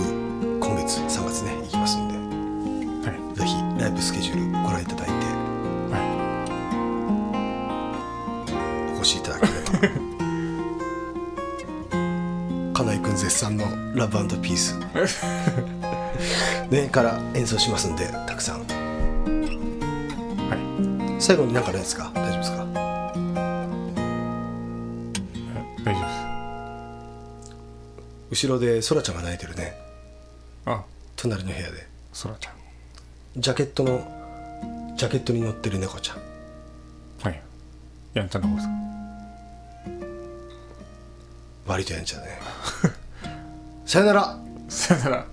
[0.61, 2.13] 今月3月ね行きますんで。
[2.15, 2.17] い
[3.05, 3.19] はい。
[3.37, 5.11] ぜひライブスケジュールご覧いただいて
[5.91, 5.99] は
[8.95, 9.59] お越しいただければ。
[12.73, 13.65] 金井君絶賛の
[13.95, 14.79] ラブピース。
[16.71, 18.74] ねから演奏しますんでたくさん
[21.25, 22.11] 最後になんかないですか？
[22.13, 22.67] 大丈夫ですか？
[25.55, 26.03] え大丈夫
[28.29, 28.47] です。
[28.47, 29.75] 後ろでそらちゃんが泣いてるね。
[30.67, 30.83] あ。
[31.15, 31.87] 隣の部屋で。
[32.13, 32.53] そらちゃん。
[33.37, 34.07] ジャケットの
[34.95, 36.17] ジャケットに乗ってる猫ちゃん。
[37.23, 37.41] はい。
[38.13, 38.73] やんちゃな方ですか？
[41.65, 42.39] 割とやんちゃだね。
[43.87, 44.39] さよなら。
[44.69, 45.25] さよなら